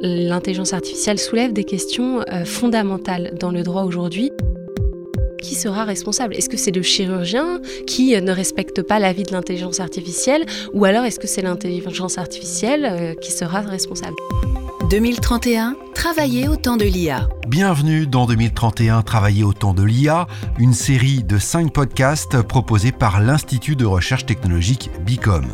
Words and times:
L'intelligence 0.00 0.74
artificielle 0.74 1.18
soulève 1.18 1.52
des 1.52 1.64
questions 1.64 2.20
euh, 2.30 2.44
fondamentales 2.44 3.32
dans 3.38 3.50
le 3.50 3.64
droit 3.64 3.82
aujourd'hui. 3.82 4.30
Qui 5.42 5.56
sera 5.56 5.84
responsable? 5.84 6.34
Est-ce 6.34 6.48
que 6.48 6.56
c'est 6.56 6.70
le 6.70 6.82
chirurgien 6.82 7.60
qui 7.84 8.14
euh, 8.14 8.20
ne 8.20 8.30
respecte 8.30 8.82
pas 8.82 9.00
l'avis 9.00 9.24
de 9.24 9.32
l'intelligence 9.32 9.80
artificielle? 9.80 10.46
Ou 10.72 10.84
alors 10.84 11.04
est-ce 11.04 11.18
que 11.18 11.26
c'est 11.26 11.42
l'intelligence 11.42 12.16
artificielle 12.16 12.84
euh, 12.88 13.14
qui 13.14 13.32
sera 13.32 13.60
responsable? 13.60 14.14
2031, 14.88 15.74
travailler 15.94 16.46
au 16.46 16.54
temps 16.54 16.76
de 16.76 16.84
l'IA. 16.84 17.28
Bienvenue 17.48 18.06
dans 18.06 18.26
2031, 18.26 19.02
travailler 19.02 19.42
au 19.42 19.52
temps 19.52 19.74
de 19.74 19.82
l'IA, 19.82 20.28
une 20.60 20.74
série 20.74 21.24
de 21.24 21.38
5 21.38 21.72
podcasts 21.72 22.40
proposés 22.42 22.92
par 22.92 23.20
l'Institut 23.20 23.74
de 23.74 23.84
recherche 23.84 24.26
technologique 24.26 24.90
BICOM. 25.04 25.44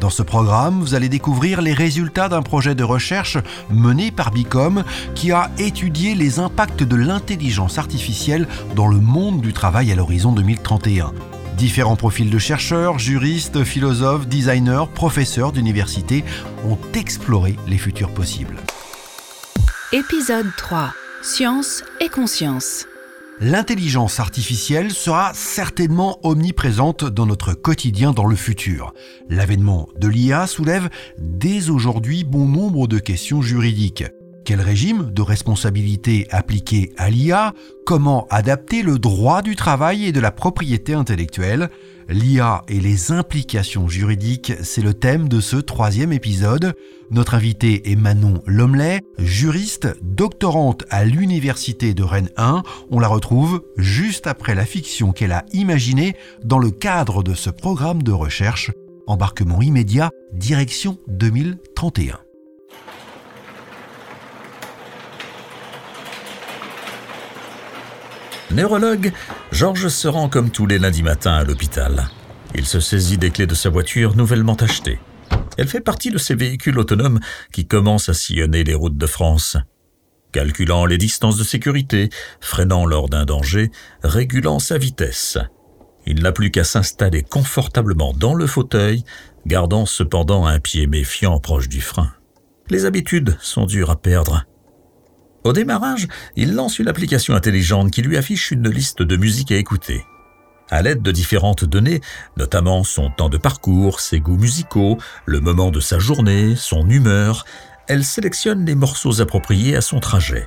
Dans 0.00 0.08
ce 0.08 0.22
programme, 0.22 0.80
vous 0.80 0.94
allez 0.94 1.10
découvrir 1.10 1.60
les 1.60 1.74
résultats 1.74 2.30
d'un 2.30 2.40
projet 2.40 2.74
de 2.74 2.82
recherche 2.82 3.36
mené 3.68 4.10
par 4.10 4.30
Bicom 4.30 4.82
qui 5.14 5.30
a 5.30 5.50
étudié 5.58 6.14
les 6.14 6.38
impacts 6.38 6.82
de 6.82 6.96
l'intelligence 6.96 7.76
artificielle 7.76 8.48
dans 8.74 8.88
le 8.88 8.96
monde 8.98 9.42
du 9.42 9.52
travail 9.52 9.92
à 9.92 9.94
l'horizon 9.94 10.32
2031. 10.32 11.12
Différents 11.58 11.96
profils 11.96 12.30
de 12.30 12.38
chercheurs, 12.38 12.98
juristes, 12.98 13.62
philosophes, 13.62 14.26
designers, 14.26 14.86
professeurs 14.94 15.52
d'université 15.52 16.24
ont 16.66 16.78
exploré 16.94 17.56
les 17.68 17.76
futurs 17.76 18.14
possibles. 18.14 18.56
Épisode 19.92 20.46
3. 20.56 20.94
Science 21.20 21.84
et 22.00 22.08
conscience 22.08 22.86
l'intelligence 23.40 24.20
artificielle 24.20 24.92
sera 24.92 25.32
certainement 25.34 26.18
omniprésente 26.22 27.04
dans 27.04 27.26
notre 27.26 27.54
quotidien 27.54 28.12
dans 28.12 28.26
le 28.26 28.36
futur. 28.36 28.92
L'avènement 29.28 29.88
de 29.96 30.08
l'IA 30.08 30.46
soulève 30.46 30.90
dès 31.18 31.70
aujourd'hui 31.70 32.24
bon 32.24 32.46
nombre 32.46 32.86
de 32.86 32.98
questions 32.98 33.40
juridiques. 33.40 34.04
Quel 34.44 34.60
régime 34.60 35.10
de 35.12 35.22
responsabilité 35.22 36.26
appliquer 36.30 36.92
à 36.96 37.10
l'IA 37.10 37.54
Comment 37.84 38.26
adapter 38.30 38.82
le 38.82 38.98
droit 38.98 39.42
du 39.42 39.54
travail 39.54 40.06
et 40.06 40.12
de 40.12 40.20
la 40.20 40.30
propriété 40.30 40.94
intellectuelle? 40.94 41.70
L'IA 42.08 42.62
et 42.68 42.80
les 42.80 43.12
implications 43.12 43.86
juridiques, 43.88 44.52
c'est 44.62 44.82
le 44.82 44.94
thème 44.94 45.28
de 45.28 45.40
ce 45.40 45.56
troisième 45.56 46.12
épisode. 46.12 46.74
Notre 47.10 47.34
invité 47.34 47.92
est 47.92 47.96
Manon 47.96 48.42
Lomley, 48.46 49.00
juriste, 49.18 49.88
doctorante 50.02 50.84
à 50.90 51.04
l'Université 51.04 51.94
de 51.94 52.02
Rennes 52.02 52.30
1. 52.36 52.62
On 52.90 52.98
la 52.98 53.08
retrouve 53.08 53.62
juste 53.76 54.26
après 54.26 54.54
la 54.54 54.64
fiction 54.64 55.12
qu'elle 55.12 55.32
a 55.32 55.44
imaginée 55.52 56.16
dans 56.42 56.58
le 56.58 56.70
cadre 56.70 57.22
de 57.22 57.34
ce 57.34 57.50
programme 57.50 58.02
de 58.02 58.12
recherche. 58.12 58.72
Embarquement 59.06 59.60
immédiat, 59.60 60.10
direction 60.32 60.98
2031. 61.08 62.18
Neurologue, 68.52 69.12
Georges 69.52 69.88
se 69.88 70.08
rend 70.08 70.28
comme 70.28 70.50
tous 70.50 70.66
les 70.66 70.78
lundis 70.78 71.04
matins 71.04 71.34
à 71.34 71.44
l'hôpital. 71.44 72.08
Il 72.54 72.66
se 72.66 72.80
saisit 72.80 73.16
des 73.16 73.30
clés 73.30 73.46
de 73.46 73.54
sa 73.54 73.70
voiture 73.70 74.16
nouvellement 74.16 74.56
achetée. 74.56 74.98
Elle 75.56 75.68
fait 75.68 75.80
partie 75.80 76.10
de 76.10 76.18
ces 76.18 76.34
véhicules 76.34 76.78
autonomes 76.78 77.20
qui 77.52 77.66
commencent 77.66 78.08
à 78.08 78.14
sillonner 78.14 78.64
les 78.64 78.74
routes 78.74 78.96
de 78.96 79.06
France. 79.06 79.56
Calculant 80.32 80.84
les 80.84 80.98
distances 80.98 81.36
de 81.36 81.44
sécurité, 81.44 82.08
freinant 82.40 82.86
lors 82.86 83.08
d'un 83.08 83.24
danger, 83.24 83.70
régulant 84.02 84.58
sa 84.58 84.78
vitesse. 84.78 85.38
Il 86.06 86.22
n'a 86.22 86.32
plus 86.32 86.50
qu'à 86.50 86.64
s'installer 86.64 87.22
confortablement 87.22 88.12
dans 88.12 88.34
le 88.34 88.46
fauteuil, 88.46 89.04
gardant 89.46 89.86
cependant 89.86 90.46
un 90.46 90.58
pied 90.58 90.86
méfiant 90.86 91.38
proche 91.38 91.68
du 91.68 91.80
frein. 91.80 92.12
Les 92.68 92.84
habitudes 92.84 93.36
sont 93.40 93.66
dures 93.66 93.90
à 93.90 94.00
perdre. 94.00 94.44
Au 95.44 95.52
démarrage, 95.52 96.06
il 96.36 96.54
lance 96.54 96.78
une 96.78 96.88
application 96.88 97.34
intelligente 97.34 97.90
qui 97.90 98.02
lui 98.02 98.16
affiche 98.16 98.50
une 98.50 98.68
liste 98.68 99.02
de 99.02 99.16
musiques 99.16 99.52
à 99.52 99.56
écouter. 99.56 100.04
À 100.70 100.82
l'aide 100.82 101.02
de 101.02 101.10
différentes 101.10 101.64
données, 101.64 102.00
notamment 102.36 102.84
son 102.84 103.10
temps 103.10 103.28
de 103.28 103.38
parcours, 103.38 104.00
ses 104.00 104.20
goûts 104.20 104.36
musicaux, 104.36 104.98
le 105.26 105.40
moment 105.40 105.70
de 105.70 105.80
sa 105.80 105.98
journée, 105.98 106.54
son 106.56 106.88
humeur, 106.88 107.44
elle 107.88 108.04
sélectionne 108.04 108.64
les 108.64 108.76
morceaux 108.76 109.20
appropriés 109.20 109.74
à 109.74 109.80
son 109.80 109.98
trajet. 109.98 110.46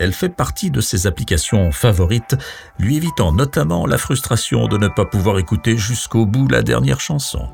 Elle 0.00 0.12
fait 0.12 0.30
partie 0.30 0.72
de 0.72 0.80
ses 0.80 1.06
applications 1.06 1.70
favorites, 1.70 2.34
lui 2.80 2.96
évitant 2.96 3.30
notamment 3.30 3.86
la 3.86 3.98
frustration 3.98 4.66
de 4.66 4.76
ne 4.76 4.88
pas 4.88 5.04
pouvoir 5.04 5.38
écouter 5.38 5.76
jusqu'au 5.76 6.26
bout 6.26 6.48
la 6.48 6.62
dernière 6.62 7.00
chanson. 7.00 7.48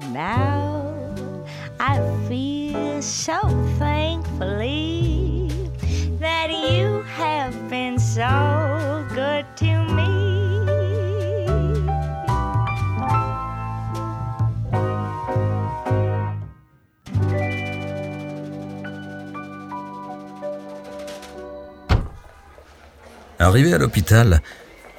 Arrivé 23.38 23.74
à 23.74 23.78
l'hôpital, 23.78 24.40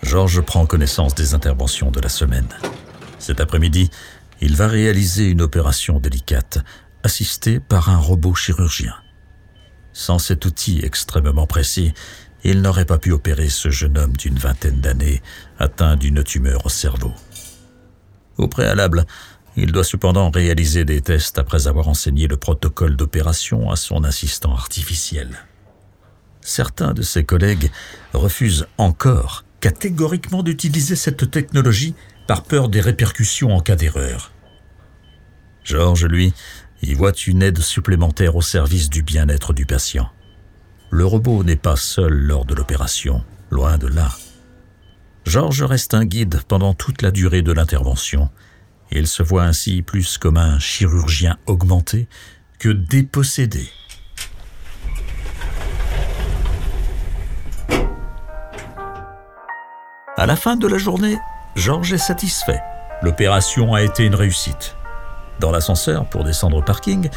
Georges 0.03 0.41
prend 0.41 0.68
connaissance 0.68 1.16
des 1.16 1.34
interventions 1.34 1.90
de 1.90 2.00
la 2.00 2.09
semaine. 2.09 2.50
Cet 3.18 3.40
après-midi, 3.40 3.90
il 4.41 4.56
va 4.56 4.68
réaliser 4.68 5.25
une 5.25 5.41
opération 5.41 6.00
délicate, 6.00 6.59
assistée 7.02 7.59
par 7.59 7.90
un 7.90 7.97
robot 7.97 8.35
chirurgien. 8.35 9.01
Sans 9.94 10.19
cet 10.19 10.46
outil 10.46 10.81
extrêmement 10.84 11.47
précis, 11.47 11.94
il 12.44 12.62
n'aurait 12.62 12.85
pas 12.85 12.97
pu 12.97 13.12
opérer 13.12 13.50
ce 13.50 13.69
jeune 13.69 13.97
homme 13.97 14.16
d'une 14.18 14.38
vingtaine 14.38 14.79
d'années, 14.79 15.22
atteint 15.59 15.96
d'une 15.96 16.24
tumeur 16.24 16.66
au 16.66 16.69
cerveau. 16.69 17.13
Au 18.38 18.47
préalable, 18.47 19.06
il 19.57 19.72
doit 19.72 19.84
cependant 19.84 20.31
réaliser 20.31 20.85
des 20.85 21.02
tests 21.02 21.38
après 21.38 21.68
avoir 21.68 21.88
enseigné 21.88 22.28
le 22.28 22.38
protocole 22.38 22.96
d'opération 22.96 23.69
à 23.69 23.75
son 23.75 24.03
assistant 24.03 24.53
artificiel 24.53 25.46
certains 26.41 26.94
de 26.94 27.02
ses 27.02 27.23
collègues 27.23 27.72
refusent 28.13 28.68
encore 28.78 29.46
catégoriquement 29.59 30.44
d'utiliser 30.44 30.96
cette 30.96 31.29
technologie 31.29 31.96
par 32.28 32.44
peur 32.44 32.69
des 32.69 32.81
répercussions 32.81 33.56
en 33.56 33.62
cas 33.62 33.75
d'erreur. 33.75 34.31
Georges, 35.63 36.06
lui, 36.06 36.34
y 36.81 36.94
voit 36.94 37.14
une 37.28 37.44
aide 37.44 37.59
supplémentaire 37.59 38.36
au 38.36 38.42
service 38.42 38.90
du 38.90 39.03
bien-être 39.03 39.53
du 39.53 39.66
patient. 39.66 40.09
Le 40.90 41.06
robot 41.06 41.44
n'est 41.44 41.56
pas 41.56 41.75
seul 41.75 42.14
lors 42.14 42.46
de 42.46 42.56
l'opération, 42.56 43.24
loin 43.50 43.78
de 43.78 43.88
là. 43.88 44.09
Georges 45.25 45.64
reste 45.64 45.94
un 45.94 46.06
guide 46.06 46.41
pendant 46.47 46.74
toute 46.74 47.02
la 47.02 47.12
durée 47.12 47.44
de 47.44 47.52
l'intervention. 47.52 48.30
Il 48.91 49.08
se 49.08 49.24
voit 49.24 49.44
ainsi 49.44 49.84
plus 49.84 50.18
comme 50.18 50.38
un 50.38 50.59
chirurgien 50.59 51.38
augmenté 51.46 52.08
que 52.59 52.70
dépossédé. 52.70 53.70
À 60.18 60.25
la 60.25 60.36
fin 60.36 60.56
de 60.56 60.68
la 60.68 60.78
journée, 60.78 61.18
Georges 61.56 61.94
est 61.94 61.97
satisfait. 61.97 62.59
L'opération 63.02 63.74
a 63.74 63.81
été 63.81 64.03
une 64.03 64.16
réussite. 64.16 64.75
Dans 65.41 65.52
l'ascenseur, 65.52 66.06
pour 66.06 66.24
descendre 66.24 66.57
au 66.57 66.62
parking, 66.62 67.09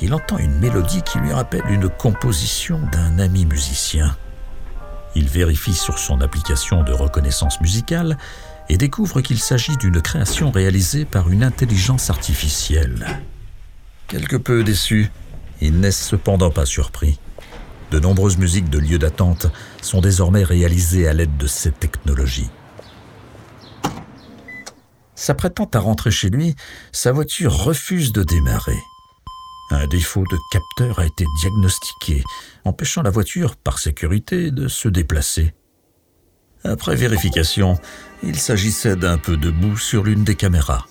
il 0.00 0.14
entend 0.14 0.38
une 0.38 0.58
mélodie 0.58 1.02
qui 1.02 1.18
lui 1.18 1.34
rappelle 1.34 1.66
une 1.68 1.90
composition 1.90 2.80
d'un 2.90 3.18
ami 3.18 3.44
musicien. 3.44 4.16
Il 5.14 5.28
vérifie 5.28 5.74
sur 5.74 5.98
son 5.98 6.22
application 6.22 6.82
de 6.82 6.92
reconnaissance 6.92 7.60
musicale 7.60 8.16
et 8.70 8.78
découvre 8.78 9.20
qu'il 9.20 9.38
s'agit 9.38 9.76
d'une 9.76 10.00
création 10.00 10.50
réalisée 10.50 11.04
par 11.04 11.28
une 11.28 11.44
intelligence 11.44 12.08
artificielle. 12.08 13.06
Quelque 14.06 14.36
peu 14.36 14.64
déçu, 14.64 15.12
il 15.60 15.78
n'est 15.78 15.90
cependant 15.90 16.50
pas 16.50 16.64
surpris. 16.64 17.20
De 17.90 18.00
nombreuses 18.00 18.38
musiques 18.38 18.70
de 18.70 18.78
lieux 18.78 18.98
d'attente 18.98 19.46
sont 19.82 20.00
désormais 20.00 20.42
réalisées 20.42 21.06
à 21.06 21.12
l'aide 21.12 21.36
de 21.36 21.46
cette 21.46 21.78
technologie. 21.78 22.48
S'apprêtant 25.18 25.68
à 25.74 25.80
rentrer 25.80 26.12
chez 26.12 26.30
lui, 26.30 26.54
sa 26.92 27.10
voiture 27.10 27.52
refuse 27.52 28.12
de 28.12 28.22
démarrer. 28.22 28.78
Un 29.72 29.88
défaut 29.88 30.22
de 30.30 30.38
capteur 30.52 31.00
a 31.00 31.06
été 31.06 31.24
diagnostiqué, 31.40 32.22
empêchant 32.64 33.02
la 33.02 33.10
voiture, 33.10 33.56
par 33.56 33.80
sécurité, 33.80 34.52
de 34.52 34.68
se 34.68 34.88
déplacer. 34.88 35.54
Après 36.62 36.94
vérification, 36.94 37.80
il 38.22 38.38
s'agissait 38.38 38.94
d'un 38.94 39.18
peu 39.18 39.36
de 39.36 39.50
boue 39.50 39.76
sur 39.76 40.04
l'une 40.04 40.22
des 40.22 40.36
caméras. 40.36 40.86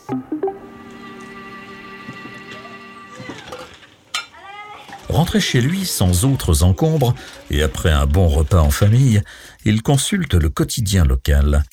Rentré 5.07 5.39
chez 5.39 5.61
lui 5.61 5.85
sans 5.85 6.25
autres 6.25 6.63
encombres 6.63 7.15
et 7.49 7.63
après 7.63 7.91
un 7.91 8.05
bon 8.05 8.27
repas 8.27 8.59
en 8.59 8.71
famille, 8.71 9.21
il 9.63 9.81
consulte 9.81 10.33
le 10.33 10.49
quotidien 10.49 11.05
local. 11.05 11.63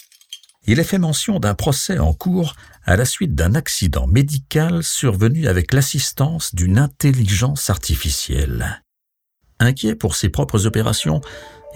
Il 0.67 0.81
est 0.81 0.85
fait 0.85 0.99
mention 0.99 1.41
d'un 1.41 1.55
procès 1.55 1.99
en 1.99 2.13
cours 2.13 2.55
à 2.85 2.97
la 2.97 3.05
suite 3.05 3.35
d'un 3.35 3.55
accident 3.55 4.07
médical 4.07 4.83
survenu 4.83 5.47
avec 5.47 5.73
l'assistance 5.73 6.55
d'une 6.55 6.79
intelligence 6.79 7.69
artificielle. 7.69 8.83
Inquiet 9.61 9.95
pour 9.95 10.17
ses 10.17 10.31
propres 10.31 10.67
opérations, 10.67 11.21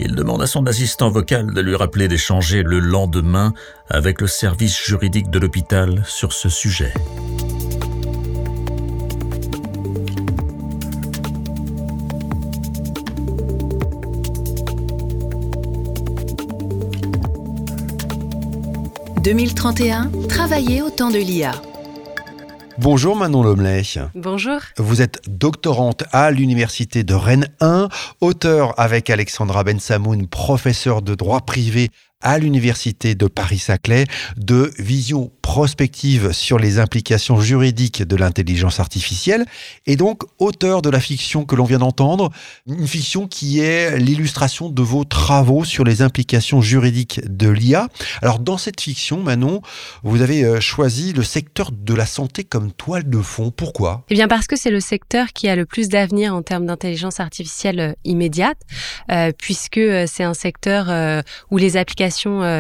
il 0.01 0.15
demande 0.15 0.43
à 0.43 0.47
son 0.47 0.67
assistant 0.67 1.11
vocal 1.11 1.53
de 1.53 1.61
lui 1.61 1.77
rappeler 1.77 2.09
d'échanger 2.09 2.63
le 2.63 2.79
lendemain 2.79 3.53
avec 3.91 4.21
le 4.21 4.27
service 4.27 4.79
juridique 4.83 5.31
de 5.31 5.39
l'hôpital 5.39 6.03
sur 6.07 6.33
ce 6.33 6.49
sujet. 6.49 6.95
«2031, 19.29 20.11
travailler 20.27 20.81
au 20.81 20.89
temps 20.89 21.11
de 21.11 21.19
l'IA. 21.19 21.53
Bonjour 22.79 23.15
Manon 23.15 23.43
Lomley. 23.43 23.83
Bonjour. 24.15 24.59
Vous 24.79 25.03
êtes 25.03 25.21
doctorante 25.29 26.05
à 26.13 26.31
l'université 26.31 27.05
de 27.05 27.13
Rennes 27.13 27.49
1, 27.61 27.91
auteur 28.23 28.73
avec 28.81 29.11
Alexandra 29.11 29.65
Bensamoun, 29.65 30.29
professeur 30.29 31.03
de 31.03 31.15
droit 31.15 31.43
privé 31.43 31.91
à 32.21 32.39
l'université 32.39 33.15
de 33.15 33.27
Paris-Saclay 33.27 34.05
de 34.37 34.73
vision 34.79 35.31
prospective 35.41 36.33
sur 36.33 36.59
les 36.59 36.81
implications 36.81 37.41
juridiques 37.41 38.03
de 38.03 38.17
l'intelligence 38.17 38.81
artificielle 38.81 39.47
et 39.87 39.95
donc 39.95 40.25
auteur 40.39 40.83
de 40.83 40.91
la 40.91 40.99
fiction 40.99 41.45
que 41.45 41.55
l'on 41.55 41.65
vient 41.65 41.79
d'entendre, 41.79 42.31
une 42.67 42.89
fiction 42.89 43.29
qui 43.29 43.61
est 43.61 43.99
l'illustration 43.99 44.69
de 44.69 44.83
vos 44.83 45.05
travaux 45.05 45.65
sur 45.65 45.85
les 45.85 46.03
implications 46.03 46.61
juridiques 46.61 47.21
de 47.25 47.49
l'IA. 47.49 47.89
Alors 48.21 48.41
dans 48.41 48.59
cette 48.59 48.81
fiction, 48.81 49.23
Manon, 49.23 49.63
vous 50.03 50.21
avez 50.21 50.45
euh, 50.45 50.61
choisi 50.61 51.13
le 51.13 51.23
secteur 51.23 51.71
de 51.71 51.95
la 51.95 52.05
santé 52.05 52.43
comme 52.43 52.73
toile 52.73 53.09
de 53.09 53.21
fond. 53.23 53.53
Pourquoi? 53.53 54.05
Eh 54.11 54.15
bien 54.15 54.29
parce 54.29 54.49
que 54.49 54.57
c'est 54.57 54.71
le 54.71 54.81
secteur 54.81 55.29
qui 55.29 55.49
a 55.49 55.55
le 55.55 55.67
plus 55.67 55.89
d'avenir 55.89 56.35
en 56.35 56.43
termes 56.43 56.67
d'intelligence 56.67 57.21
artificielle 57.21 57.81
euh, 57.81 57.93
immédiate, 58.05 58.59
euh, 59.13 59.33
puisque 59.39 59.81
c'est 60.07 60.25
un 60.25 60.35
secteur 60.35 60.89
où 61.51 61.59
les 61.59 61.77
applications 61.77 62.08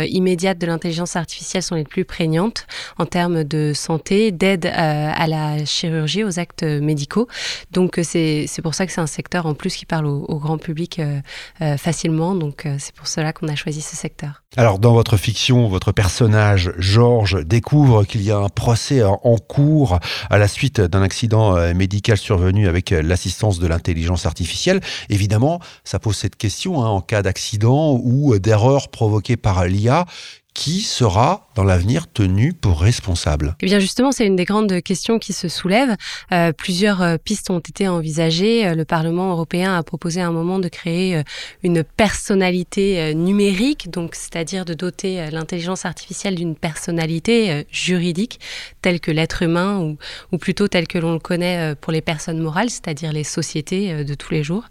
immédiates 0.09 0.59
de 0.59 0.67
l'intelligence 0.67 1.17
artificielle 1.17 1.63
sont 1.63 1.75
les 1.75 1.85
plus 1.85 2.05
prégnantes 2.05 2.67
en 2.99 3.07
termes 3.07 3.45
de 3.45 3.73
santé, 3.75 4.33
d'aide 4.33 4.67
euh, 4.67 4.71
à, 5.15 5.27
la 5.27 5.65
chirurgie, 5.65 6.25
aux 6.25 6.39
actes 6.39 6.63
médicaux. 6.63 7.29
Donc 7.73 7.99
euh, 7.99 8.03
c'est 8.03 8.63
pour 8.63 8.75
ça 8.75 8.87
que 8.87 8.93
c'est 8.93 9.01
un 9.01 9.07
secteur 9.07 9.47
en 9.47 9.55
plus 9.55 9.75
qui 9.75 9.87
parle 9.87 10.07
au, 10.07 10.39
grand 10.39 10.59
public 10.59 11.01
euh, 11.01 11.77
facilement. 11.77 12.35
Donc 12.35 12.67
c'est 12.79 12.95
pour 12.95 13.09
cela 13.09 13.33
qu'on 13.33 13.49
a 13.49 13.55
choisi 13.55 13.81
ce 13.81 13.97
secteur. 13.97 14.43
Alors 14.57 14.79
dans 14.79 14.93
votre 14.93 15.17
fiction, 15.17 15.69
votre 15.69 15.93
personnage 15.93 16.73
Georges 16.79 17.45
découvre 17.45 18.05
qu'il 18.05 18.23
y 18.23 18.31
a 18.31 18.39
un 18.39 18.49
procès 18.49 19.03
en 19.03 19.37
cours 19.37 19.99
à 20.31 20.39
la 20.39 20.49
suite 20.49 20.81
d'un 20.81 21.03
accident 21.03 21.75
médical 21.75 22.17
survenu 22.17 22.69
avec 22.69 22.91
l'assistance 22.91 23.59
de 23.59 23.67
l'intelligence 23.67 24.27
artificielle. 24.27 24.81
Évidemment, 25.09 25.61
ça 25.85 25.99
pose 25.99 26.17
cette 26.17 26.37
question 26.37 26.83
hein, 26.83 26.89
en 26.89 27.01
cas 27.01 27.23
d'accident 27.23 27.99
ou 28.03 28.39
d'erreur 28.39 28.89
provoquée 28.89 29.37
par 29.39 29.65
l'IA 29.67 30.07
qui 30.55 30.81
sera 30.81 31.49
dans 31.55 31.63
l'avenir 31.63 32.11
tenu 32.11 32.53
pour 32.53 32.81
responsable? 32.81 33.55
Eh 33.61 33.67
bien 33.67 33.79
justement, 33.79 34.11
c'est 34.11 34.27
une 34.27 34.35
des 34.35 34.45
grandes 34.45 34.83
questions 34.83 35.21
qui 35.21 35.33
se 35.33 35.49
soulèvent. 35.49 35.97
Euh, 36.33 36.53
plusieurs 36.53 37.01
euh, 37.01 37.17
pistes 37.17 37.51
ont 37.51 37.61
été 37.61 37.87
envisagées. 37.87 38.67
Euh, 38.67 38.75
le 38.75 38.85
Parlement 38.85 39.31
européen 39.31 39.77
a 39.77 39.83
proposé 39.85 40.21
à 40.21 40.27
un 40.27 40.33
moment 40.33 40.59
de 40.59 40.69
créer 40.69 41.23
une 41.63 41.85
personnalité 41.85 43.15
numérique, 43.15 43.91
donc 43.91 44.15
c'est-à-dire 44.15 44.65
de 44.65 44.75
doter 44.75 45.31
l'intelligence 45.31 45.85
artificielle 45.85 46.35
d'une 46.35 46.57
personnalité 46.57 47.67
juridique 47.71 48.41
telle 48.83 49.01
que 49.01 49.11
l'être 49.11 49.43
humain 49.43 49.79
ou, 49.79 49.97
ou 50.33 50.39
plutôt 50.39 50.69
telle 50.69 50.89
que 50.89 50.99
l'on 50.99 51.13
le 51.13 51.19
connaît 51.19 51.75
pour 51.77 51.93
les 51.93 52.01
personnes 52.01 52.41
morales, 52.41 52.71
c'est-à-dire 52.71 53.13
les 53.13 53.25
sociétés 53.25 54.05
de 54.05 54.15
tous 54.15 54.33
les 54.33 54.43
jours. 54.43 54.65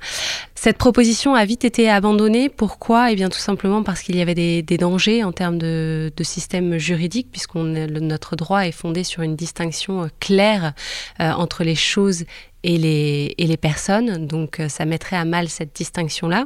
Cette 0.55 0.77
proposition 0.77 1.35
a 1.35 1.45
vite 1.45 1.65
été 1.65 1.89
abandonnée. 1.89 2.49
Pourquoi? 2.49 3.11
Eh 3.11 3.15
bien 3.15 3.29
tout 3.29 3.39
simplement 3.39 3.83
parce 3.83 4.01
qu'il 4.01 4.15
y 4.15 4.21
avait 4.21 4.35
des, 4.35 4.61
des 4.61 4.77
dangers 4.77 5.23
en 5.23 5.31
termes 5.31 5.57
de 5.57 5.66
de, 5.67 6.23
système 6.23 6.77
juridique, 6.77 7.27
puisque 7.31 7.55
notre 7.55 8.35
droit 8.35 8.67
est 8.67 8.71
fondé 8.71 9.03
sur 9.03 9.21
une 9.21 9.35
distinction 9.35 10.03
euh, 10.03 10.07
claire 10.19 10.73
euh, 11.19 11.31
entre 11.31 11.63
les 11.63 11.75
choses 11.75 12.25
et 12.63 12.77
les, 12.77 13.57
personnes. 13.57 14.27
Donc 14.27 14.59
euh, 14.59 14.67
ça 14.67 14.85
mettrait 14.85 15.15
à 15.15 15.25
mal 15.25 15.47
cette 15.47 15.75
distinction-là. 15.75 16.45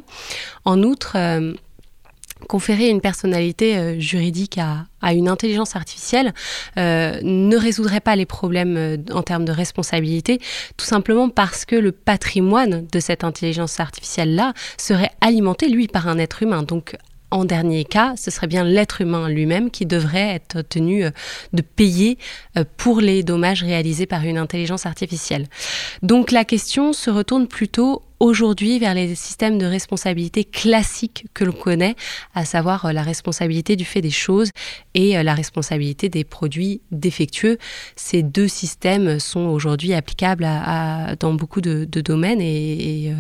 En 0.66 0.84
outre, 0.84 1.18
conférer 2.48 2.90
une 2.90 3.02
personnalité 3.02 4.00
juridique 4.00 4.58
à, 4.58 5.14
une 5.14 5.28
intelligence 5.28 5.76
artificielle 5.76 6.34
ne 6.78 7.56
résoudrait 7.58 8.00
pas 8.00 8.16
les 8.16 8.26
problèmes 8.26 9.04
en 9.12 9.24
termes 9.24 9.46
de 9.46 9.52
responsabilité, 9.52 10.40
tout 10.78 10.86
simplement 10.86 11.30
parce 11.30 11.66
que 11.66 11.76
le 11.76 11.92
patrimoine 11.92 12.88
de 12.88 13.00
cette 13.00 13.24
intelligence 13.24 13.80
artificielle-là 13.80 14.54
serait 14.78 15.12
alimenté, 15.22 15.70
lui, 15.70 15.88
par 15.88 16.08
un 16.08 16.18
être 16.18 16.44
humain. 16.44 16.64
Donc 16.64 16.96
en 17.32 17.46
dernier 17.46 17.86
cas, 17.86 18.16
ce 18.18 18.30
serait 18.30 18.48
bien 18.48 18.66
l'être 18.66 19.02
humain 19.02 19.30
lui-même 19.30 19.72
qui 19.72 19.86
devrait 19.86 20.36
être 20.36 20.62
tenu 20.62 21.06
euh, 21.06 21.12
de 21.54 21.62
payer 21.62 22.18
euh, 22.58 22.66
pour 22.78 23.00
les 23.00 23.24
dommages 23.24 23.64
réalisés 23.64 24.06
par 24.06 24.24
une 24.24 24.38
intelligence 24.38 24.86
artificielle. 24.86 25.48
Donc 26.04 26.32
la 26.32 26.44
question 26.44 26.92
se 26.92 27.10
retourne 27.10 27.48
plutôt 27.48 28.04
aujourd'hui 28.20 28.78
vers 28.78 28.94
les 28.94 29.16
systèmes 29.16 29.58
de 29.58 29.66
responsabilité 29.66 30.44
classiques 30.44 31.26
que 31.34 31.46
l'on 31.46 31.54
connaît, 31.54 31.96
à 32.36 32.44
savoir 32.44 32.86
euh, 32.86 32.92
la 32.92 33.02
responsabilité 33.02 33.78
du 33.78 33.86
fait 33.86 34.02
des 34.02 34.12
choses 34.12 34.52
et 34.94 35.24
la 35.24 35.34
responsabilité 35.34 36.10
des 36.10 36.26
produits 36.26 36.82
défectueux. 36.92 37.58
Ces 37.96 38.24
deux 38.24 38.50
systèmes 38.50 39.20
sont 39.20 39.48
aujourd'hui 39.48 39.94
applicables 39.94 40.44
à, 40.46 41.16
dans 41.16 41.34
beaucoup 41.34 41.62
de, 41.62 41.86
domaines 41.86 42.42
et, 42.42 43.14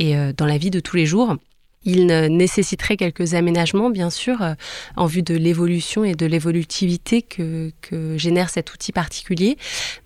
et 0.00 0.14
dans 0.36 0.46
la 0.46 0.58
vie 0.58 0.70
de 0.70 0.80
tous 0.80 0.96
les 0.96 1.06
jours. 1.06 1.36
Il 1.84 2.06
nécessiterait 2.06 2.96
quelques 2.96 3.34
aménagements, 3.34 3.90
bien 3.90 4.10
sûr, 4.10 4.42
euh, 4.42 4.54
en 4.96 5.06
vue 5.06 5.22
de 5.22 5.34
l'évolution 5.34 6.04
et 6.04 6.14
de 6.14 6.26
l'évolutivité 6.26 7.22
que, 7.22 7.72
génère 8.16 8.50
cet 8.50 8.72
outil 8.72 8.92
particulier, 8.92 9.56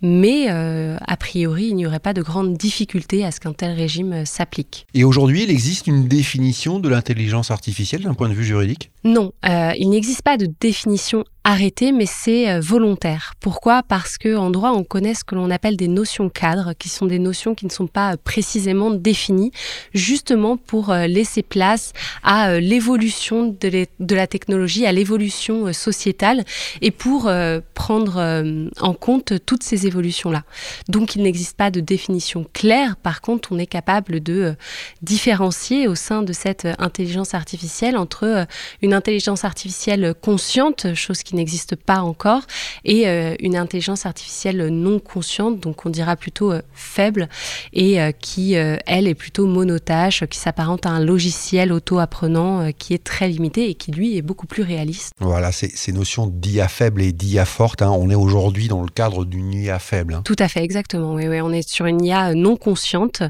mais 0.01 0.47
euh, 0.49 0.97
a 1.07 1.17
priori, 1.17 1.67
il 1.67 1.75
n'y 1.75 1.85
aurait 1.85 1.99
pas 1.99 2.13
de 2.13 2.21
grandes 2.21 2.57
difficultés 2.57 3.23
à 3.23 3.31
ce 3.31 3.39
qu'un 3.39 3.53
tel 3.53 3.71
régime 3.71 4.13
euh, 4.13 4.25
s'applique. 4.25 4.87
Et 4.93 5.03
aujourd'hui, 5.03 5.43
il 5.43 5.51
existe 5.51 5.87
une 5.87 6.07
définition 6.07 6.79
de 6.79 6.89
l'intelligence 6.89 7.51
artificielle 7.51 8.01
d'un 8.01 8.13
point 8.13 8.29
de 8.29 8.33
vue 8.33 8.45
juridique? 8.45 8.91
Non, 9.03 9.31
il 9.43 9.89
n'existe 9.89 10.21
pas 10.21 10.37
de 10.37 10.49
définition 10.59 11.23
arrêté, 11.47 11.93
mais 11.93 12.05
c'est 12.05 12.49
euh, 12.49 12.59
volontaire. 12.59 13.33
Pourquoi? 13.39 13.81
Parce 13.81 14.17
que 14.17 14.35
en 14.35 14.49
droit, 14.49 14.71
on 14.71 14.83
connaît 14.83 15.13
ce 15.13 15.23
que 15.23 15.33
l'on 15.33 15.49
appelle 15.49 15.77
des 15.77 15.87
notions 15.87 16.27
cadres, 16.27 16.73
qui 16.77 16.89
sont 16.89 17.05
des 17.05 17.19
notions 17.19 17.55
qui 17.55 17.65
ne 17.65 17.71
sont 17.71 17.87
pas 17.87 18.13
euh, 18.13 18.17
précisément 18.21 18.91
définies, 18.91 19.53
justement 19.93 20.57
pour 20.57 20.89
euh, 20.89 21.07
laisser 21.07 21.43
place 21.43 21.93
à 22.21 22.59
l'évolution 22.59 23.55
de, 23.61 24.13
la 24.13 24.27
technologie, 24.27 24.85
à 24.85 24.91
l'évolution 24.91 25.71
sociétale, 25.71 26.43
et 26.81 26.91
pour 26.91 27.31
prendre 27.73 28.43
en 28.81 28.93
compte 28.93 29.33
toutes 29.45 29.63
ces 29.63 29.87
évolutions-là. 29.87 30.43
Donc, 30.89 31.15
il 31.15 31.23
n'existe 31.23 31.55
pas 31.55 31.71
de 31.71 31.79
définition 31.79 32.45
claire. 32.51 32.97
Par 32.97 33.21
contre, 33.21 33.51
on 33.51 33.59
est 33.59 33.67
capable 33.67 34.19
de 34.19 34.55
différencier 35.01 35.87
au 35.87 35.95
sein 35.95 36.23
de 36.23 36.33
cette 36.33 36.67
intelligence 36.79 37.33
artificielle 37.33 37.95
entre 37.95 38.47
une 38.81 38.93
intelligence 38.93 39.45
artificielle 39.45 40.13
consciente, 40.21 40.93
chose 40.93 41.23
qui 41.23 41.36
n'existe 41.37 41.75
pas 41.75 42.01
encore, 42.01 42.41
et 42.83 43.07
euh, 43.07 43.35
une 43.39 43.55
intelligence 43.55 44.05
artificielle 44.05 44.67
non 44.67 44.99
consciente, 44.99 45.59
donc 45.59 45.85
on 45.85 45.89
dira 45.89 46.15
plutôt 46.15 46.51
euh, 46.51 46.61
faible, 46.73 47.29
et 47.73 48.01
euh, 48.01 48.11
qui, 48.11 48.53
elle, 48.53 49.07
est 49.07 49.15
plutôt 49.15 49.47
monotâche, 49.47 50.25
qui 50.25 50.39
s'apparente 50.39 50.85
à 50.85 50.89
un 50.89 51.03
logiciel 51.03 51.71
auto-apprenant 51.71 52.71
qui 52.77 52.93
est 52.93 53.03
très 53.03 53.27
limité 53.27 53.69
et 53.69 53.75
qui, 53.75 53.91
lui, 53.91 54.17
est 54.17 54.21
beaucoup 54.21 54.47
plus 54.47 54.63
réaliste. 54.63 55.13
Voilà, 55.19 55.51
ces, 55.51 55.69
ces 55.69 55.91
notions 55.91 56.27
d'IA 56.27 56.67
faible 56.67 57.01
et 57.01 57.11
d'IA 57.11 57.45
forte, 57.45 57.81
hein, 57.81 57.91
on 57.91 58.09
est 58.09 58.15
aujourd'hui 58.15 58.67
dans 58.67 58.81
le 58.81 58.89
cadre 58.89 59.25
d'une 59.25 59.53
IA 59.53 59.79
faible. 59.79 60.15
Hein. 60.15 60.21
Tout 60.25 60.35
à 60.39 60.47
fait, 60.47 60.63
exactement. 60.63 61.13
Oui, 61.13 61.27
oui, 61.27 61.39
on 61.41 61.51
est 61.51 61.67
sur 61.67 61.85
une 61.85 62.03
IA 62.03 62.33
non 62.33 62.57
consciente, 62.57 63.23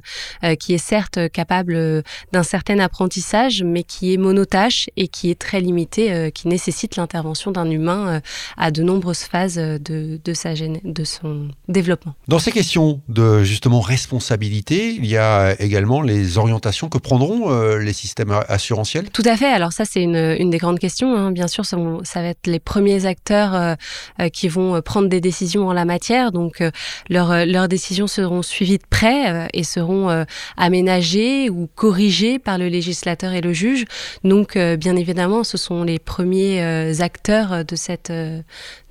qui 0.59 0.73
est 0.73 0.77
certes 0.77 1.29
capable 1.31 2.03
d'un 2.31 2.43
certain 2.43 2.79
apprentissage, 2.79 3.63
mais 3.63 3.83
qui 3.83 4.13
est 4.13 4.17
monotâche 4.17 4.89
et 4.95 5.07
qui 5.07 5.29
est 5.29 5.39
très 5.39 5.59
limitée, 5.59 6.31
qui 6.33 6.47
nécessite 6.47 6.95
l'intervention 6.95 7.51
d'un 7.51 7.69
humain 7.69 7.96
euh, 8.05 8.19
à 8.57 8.71
de 8.71 8.83
nombreuses 8.83 9.23
phases 9.23 9.55
de, 9.55 10.19
de, 10.23 10.33
sa, 10.33 10.53
de 10.53 11.03
son 11.03 11.47
développement. 11.67 12.13
Dans 12.27 12.39
ces 12.39 12.51
questions 12.51 13.01
de 13.07 13.43
justement 13.43 13.79
responsabilité, 13.79 14.95
il 14.95 15.05
y 15.05 15.17
a 15.17 15.55
également 15.59 16.01
les 16.01 16.37
orientations 16.37 16.89
que 16.89 16.97
prendront 16.97 17.51
euh, 17.51 17.77
les 17.77 17.93
systèmes 17.93 18.37
assurantiels? 18.47 19.09
Tout 19.09 19.23
à 19.25 19.37
fait. 19.37 19.47
Alors 19.47 19.71
ça, 19.71 19.85
c'est 19.85 20.01
une, 20.01 20.35
une, 20.39 20.49
des 20.49 20.57
grandes 20.57 20.79
questions. 20.79 21.15
Hein. 21.15 21.31
Bien 21.31 21.47
sûr, 21.47 21.65
ça, 21.65 21.77
ça, 22.03 22.21
va 22.21 22.27
être 22.29 22.47
les 22.47 22.59
premiers 22.59 23.05
acteurs 23.05 23.55
euh, 23.55 24.29
qui 24.29 24.47
vont 24.47 24.81
prendre 24.81 25.07
des 25.07 25.21
décisions 25.21 25.67
en 25.67 25.73
la 25.73 25.85
matière. 25.85 26.31
Donc 26.31 26.61
leurs, 27.09 27.45
leurs 27.45 27.67
décisions 27.67 28.07
seront 28.07 28.41
suivies 28.41 28.77
de 28.77 28.87
près 28.89 29.47
et 29.53 29.63
seront 29.63 30.25
aménagées 30.57 31.49
ou 31.49 31.67
corrigées 31.75 32.39
par 32.39 32.57
le 32.57 32.67
législateur 32.67 33.33
et 33.33 33.41
le 33.41 33.53
juge. 33.53 33.85
Donc 34.23 34.57
bien 34.57 34.95
évidemment, 34.95 35.43
ce 35.43 35.57
sont 35.57 35.83
les 35.83 35.99
premiers 35.99 37.01
acteurs 37.01 37.65
de 37.65 37.75
cette, 37.77 38.09
euh, 38.09 38.41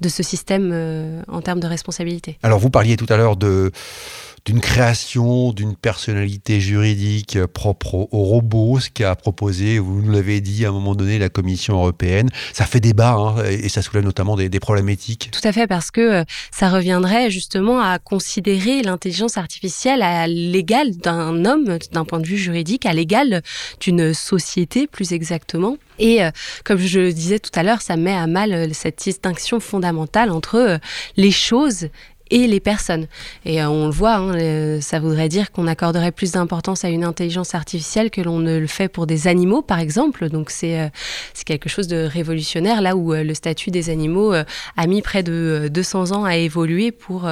de 0.00 0.08
ce 0.08 0.22
système 0.22 0.70
euh, 0.72 1.22
en 1.28 1.42
termes 1.42 1.60
de 1.60 1.66
responsabilité. 1.66 2.38
Alors 2.42 2.58
vous 2.58 2.70
parliez 2.70 2.96
tout 2.96 3.06
à 3.08 3.16
l'heure 3.16 3.36
de 3.36 3.72
d'une 4.46 4.60
création 4.60 5.52
d'une 5.52 5.74
personnalité 5.74 6.60
juridique 6.60 7.44
propre 7.46 8.08
au 8.12 8.22
robot, 8.22 8.78
ce 8.78 8.90
qu'a 8.90 9.16
proposé, 9.16 9.80
vous 9.80 10.00
nous 10.00 10.12
l'avez 10.12 10.40
dit 10.40 10.64
à 10.64 10.68
un 10.68 10.72
moment 10.72 10.94
donné, 10.94 11.18
la 11.18 11.28
Commission 11.28 11.74
européenne. 11.74 12.30
Ça 12.52 12.64
fait 12.64 12.78
débat 12.78 13.14
hein, 13.14 13.44
et 13.44 13.68
ça 13.68 13.82
soulève 13.82 14.04
notamment 14.04 14.36
des, 14.36 14.48
des 14.48 14.60
problématiques. 14.60 15.30
Tout 15.32 15.46
à 15.46 15.50
fait, 15.50 15.66
parce 15.66 15.90
que 15.90 16.00
euh, 16.00 16.24
ça 16.52 16.68
reviendrait 16.68 17.28
justement 17.28 17.80
à 17.80 17.98
considérer 17.98 18.82
l'intelligence 18.82 19.36
artificielle 19.36 20.00
à 20.00 20.28
l'égal 20.28 20.96
d'un 20.96 21.44
homme, 21.44 21.78
d'un 21.90 22.04
point 22.04 22.20
de 22.20 22.26
vue 22.26 22.38
juridique, 22.38 22.86
à 22.86 22.92
l'égal 22.92 23.42
d'une 23.80 24.14
société 24.14 24.86
plus 24.86 25.12
exactement. 25.12 25.76
Et 25.98 26.24
euh, 26.24 26.30
comme 26.64 26.78
je 26.78 27.00
le 27.00 27.12
disais 27.12 27.38
tout 27.38 27.50
à 27.54 27.62
l'heure, 27.62 27.82
ça 27.82 27.96
met 27.96 28.14
à 28.14 28.26
mal 28.26 28.52
euh, 28.52 28.68
cette 28.72 28.98
distinction 28.98 29.60
fondamentale 29.60 30.30
entre 30.30 30.56
euh, 30.56 30.78
les 31.16 31.30
choses 31.30 31.88
et 32.30 32.46
les 32.46 32.60
personnes. 32.60 33.06
Et 33.44 33.62
euh, 33.62 33.68
on 33.68 33.86
le 33.86 33.92
voit, 33.92 34.16
hein, 34.16 34.34
euh, 34.34 34.80
ça 34.80 34.98
voudrait 34.98 35.28
dire 35.28 35.52
qu'on 35.52 35.66
accorderait 35.66 36.12
plus 36.12 36.32
d'importance 36.32 36.84
à 36.84 36.88
une 36.88 37.04
intelligence 37.04 37.54
artificielle 37.54 38.10
que 38.10 38.20
l'on 38.20 38.38
ne 38.38 38.58
le 38.58 38.66
fait 38.66 38.88
pour 38.88 39.06
des 39.06 39.28
animaux, 39.28 39.62
par 39.62 39.78
exemple. 39.78 40.28
Donc 40.28 40.50
c'est 40.50 40.80
euh, 40.80 40.88
quelque 41.44 41.68
chose 41.68 41.86
de 41.86 41.96
révolutionnaire, 41.96 42.80
là 42.80 42.96
où 42.96 43.12
le 43.12 43.34
statut 43.34 43.70
des 43.70 43.90
animaux 43.90 44.32
a 44.32 44.86
mis 44.86 45.02
près 45.02 45.22
de 45.22 45.68
200 45.72 46.12
ans 46.12 46.24
à 46.24 46.36
évoluer 46.36 46.90
pour 46.90 47.28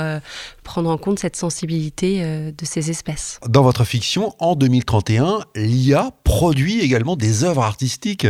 prendre 0.64 0.90
en 0.90 0.99
compte 0.99 1.18
cette 1.18 1.37
sensibilité 1.37 2.23
de 2.23 2.64
ces 2.64 2.90
espèces. 2.90 3.38
Dans 3.49 3.62
votre 3.62 3.85
fiction, 3.85 4.35
en 4.38 4.56
2031, 4.56 5.40
l'IA 5.54 6.11
produit 6.25 6.80
également 6.80 7.16
des 7.16 7.44
œuvres 7.44 7.62
artistiques, 7.62 8.26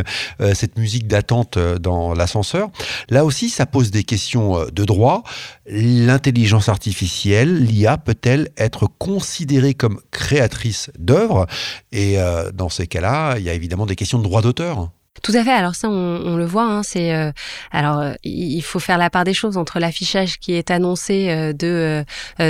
cette 0.55 0.77
musique 0.77 1.07
d'attente 1.07 1.59
dans 1.59 2.13
l'ascenseur. 2.13 2.71
Là 3.09 3.25
aussi, 3.25 3.49
ça 3.49 3.67
pose 3.67 3.91
des 3.91 4.05
questions 4.05 4.67
de 4.73 4.85
droit. 4.85 5.23
L'intelligence 5.67 6.69
artificielle, 6.69 7.65
l'IA, 7.65 7.97
peut-elle 7.97 8.51
être 8.57 8.87
considérée 8.99 9.75
comme 9.75 10.01
créatrice 10.11 10.91
d'œuvres? 10.99 11.47
Et 11.93 12.19
euh, 12.19 12.51
dans 12.53 12.69
ces 12.69 12.87
cas-là, 12.87 13.37
il 13.39 13.45
y 13.45 13.51
a 13.51 13.55
évidemment 13.55 13.87
des 13.87 13.97
questions 13.97 14.19
de 14.19 14.25
droit 14.25 14.43
d'auteur. 14.43 14.91
Tout 15.25 15.33
à 15.35 15.43
fait. 15.43 15.53
Alors 15.53 15.75
ça, 15.75 15.89
on, 15.89 16.37
le 16.37 16.45
voit. 16.45 16.67
Hein, 16.67 16.83
c'est 16.83 17.15
euh, 17.15 17.33
alors 17.73 17.99
euh, 17.99 18.13
il 18.25 18.61
faut 18.61 18.79
faire 18.79 18.99
la 18.99 19.09
part 19.09 19.25
des 19.25 19.33
choses 19.33 19.57
entre 19.57 19.79
l'affichage 19.79 20.39
qui 20.39 20.53
est 20.53 20.71
annoncé 20.71 21.29
euh, 21.31 21.55
de 21.55 22.05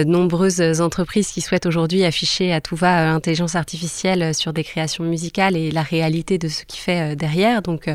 nombreuses 0.05 0.81
entreprises 0.81 1.29
qui 1.29 1.41
souhaitent 1.41 1.67
aujourd'hui 1.67 2.05
afficher 2.05 2.53
à 2.53 2.61
tout 2.61 2.75
va 2.75 3.05
l'intelligence 3.05 3.55
artificielle 3.55 4.35
sur 4.35 4.53
des 4.53 4.65
créations 4.65 5.05
musicales 5.05 5.57
et 5.57 5.71
la 5.71 5.83
réalité 5.83 6.37
de 6.37 6.49
ce 6.49 6.65
qui 6.65 6.79
fait 6.79 7.15
derrière. 7.15 7.63
Donc, 7.63 7.89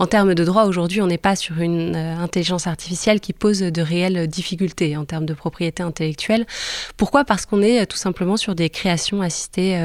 en 0.00 0.06
termes 0.06 0.34
de 0.34 0.42
droit, 0.42 0.64
aujourd'hui, 0.64 1.00
on 1.02 1.06
n'est 1.06 1.18
pas 1.18 1.36
sur 1.36 1.60
une 1.60 1.94
intelligence 1.94 2.66
artificielle 2.66 3.20
qui 3.20 3.32
pose 3.32 3.60
de 3.60 3.82
réelles 3.82 4.26
difficultés 4.26 4.96
en 4.96 5.04
termes 5.04 5.26
de 5.26 5.34
propriété 5.34 5.84
intellectuelle. 5.84 6.46
Pourquoi? 6.96 7.24
Parce 7.24 7.46
qu'on 7.46 7.62
est 7.62 7.86
tout 7.86 7.96
simplement 7.96 8.36
sur 8.36 8.56
des 8.56 8.70
créations 8.70 9.22
assistées 9.22 9.80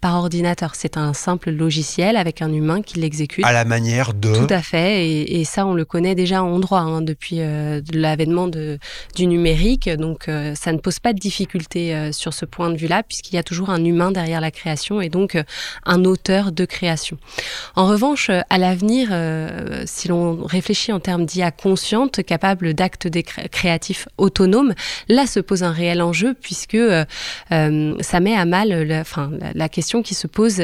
par 0.00 0.14
ordinateur. 0.14 0.76
C'est 0.76 0.96
un 0.96 1.14
simple 1.14 1.50
logiciel 1.50 2.16
avec 2.16 2.42
un 2.42 2.52
humain 2.52 2.80
qui 2.82 3.00
l'exécute 3.00 3.44
de... 3.80 4.34
Tout 4.34 4.52
à 4.52 4.60
fait, 4.60 5.08
et, 5.08 5.44
ça 5.44 5.66
on 5.66 5.74
le 5.74 5.84
connaît 5.84 6.14
déjà 6.14 6.42
en 6.42 6.58
droit 6.58 6.80
hein, 6.80 7.00
depuis 7.00 7.36
euh, 7.40 7.80
l'avènement 7.92 8.48
du 8.48 9.26
numérique, 9.26 9.88
donc 9.88 10.28
euh, 10.28 10.54
ça 10.54 10.72
ne 10.72 10.78
pose 10.78 10.98
pas 10.98 11.12
de 11.12 11.18
difficulté 11.18 11.94
euh, 11.94 12.12
sur 12.12 12.34
ce 12.34 12.44
point 12.44 12.70
de 12.70 12.76
vue-là, 12.76 13.02
puisqu'il 13.02 13.34
y 13.34 13.38
a 13.38 13.42
toujours 13.42 13.70
un 13.70 13.84
humain 13.84 14.12
derrière 14.12 14.40
la 14.40 14.50
création 14.50 15.00
et 15.00 15.08
donc 15.08 15.42
un 15.86 16.04
auteur 16.04 16.52
de 16.52 16.64
création. 16.64 17.16
En 17.74 17.86
revanche, 17.86 18.30
à 18.30 18.58
l'avenir, 18.58 19.08
si 19.86 20.08
l'on 20.08 20.44
réfléchit 20.44 20.92
en 20.92 21.00
termes 21.00 21.24
d'IA 21.24 21.50
consciente, 21.50 22.22
capable 22.22 22.74
d'actes 22.74 23.08
créatifs 23.50 24.08
autonomes, 24.18 24.74
là 25.08 25.26
se 25.26 25.40
pose 25.40 25.62
un 25.62 25.72
réel 25.72 26.02
enjeu, 26.02 26.34
puisque 26.40 26.78
ça 27.50 28.20
met 28.20 28.34
à 28.34 28.44
mal 28.44 29.04
la 29.54 29.68
question 29.68 30.02
qui 30.02 30.14
se 30.14 30.26
pose 30.26 30.60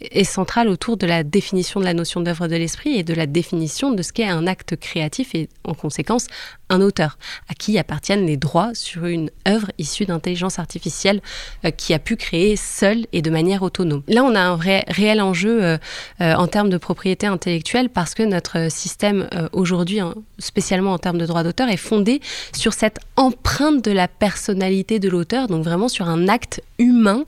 est 0.00 0.24
centrale 0.24 0.68
autour 0.68 0.96
de 0.96 1.06
la 1.06 1.22
définition 1.22 1.80
de 1.80 1.84
la 1.84 1.94
notion 1.94 2.20
d'œuvre 2.20 2.48
de 2.48 2.56
l'esprit 2.56 2.98
et 2.98 3.02
de 3.02 3.14
la 3.14 3.26
définition 3.26 3.92
de 3.92 4.02
ce 4.02 4.12
qu'est 4.12 4.28
un 4.28 4.46
acte 4.46 4.76
créatif 4.76 5.34
et 5.34 5.48
en 5.64 5.74
conséquence 5.74 6.26
un 6.68 6.80
auteur, 6.80 7.18
à 7.48 7.54
qui 7.54 7.78
appartiennent 7.78 8.26
les 8.26 8.36
droits 8.36 8.74
sur 8.74 9.06
une 9.06 9.30
œuvre 9.46 9.70
issue 9.78 10.04
d'intelligence 10.04 10.58
artificielle 10.58 11.20
euh, 11.64 11.70
qui 11.70 11.94
a 11.94 11.98
pu 11.98 12.16
créer 12.16 12.56
seule 12.56 13.06
et 13.12 13.22
de 13.22 13.30
manière 13.30 13.62
autonome. 13.62 14.02
Là, 14.08 14.24
on 14.24 14.34
a 14.34 14.40
un 14.40 14.56
réel 14.56 15.20
enjeu 15.20 15.62
euh, 15.62 15.78
euh, 16.20 16.34
en 16.34 16.46
termes 16.48 16.70
de 16.70 16.78
propriété 16.78 17.26
intellectuelle 17.26 17.88
parce 17.88 18.14
que 18.14 18.22
notre 18.22 18.70
système 18.70 19.28
aujourd'hui, 19.52 20.00
hein, 20.00 20.14
spécialement 20.38 20.92
en 20.92 20.98
termes 20.98 21.18
de 21.18 21.26
droits 21.26 21.42
d'auteur, 21.42 21.68
est 21.68 21.76
fondé 21.76 22.20
sur 22.52 22.72
cette 22.72 22.98
empreinte 23.16 23.84
de 23.84 23.92
la 23.92 24.08
personnalité 24.08 24.98
de 24.98 25.08
l'auteur, 25.08 25.46
donc 25.46 25.64
vraiment 25.64 25.88
sur 25.88 26.08
un 26.08 26.28
acte 26.28 26.62
humain, 26.78 27.24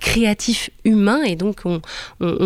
créatif 0.00 0.70
humain, 0.84 1.22
et 1.22 1.36
donc 1.36 1.62
on, 1.64 1.80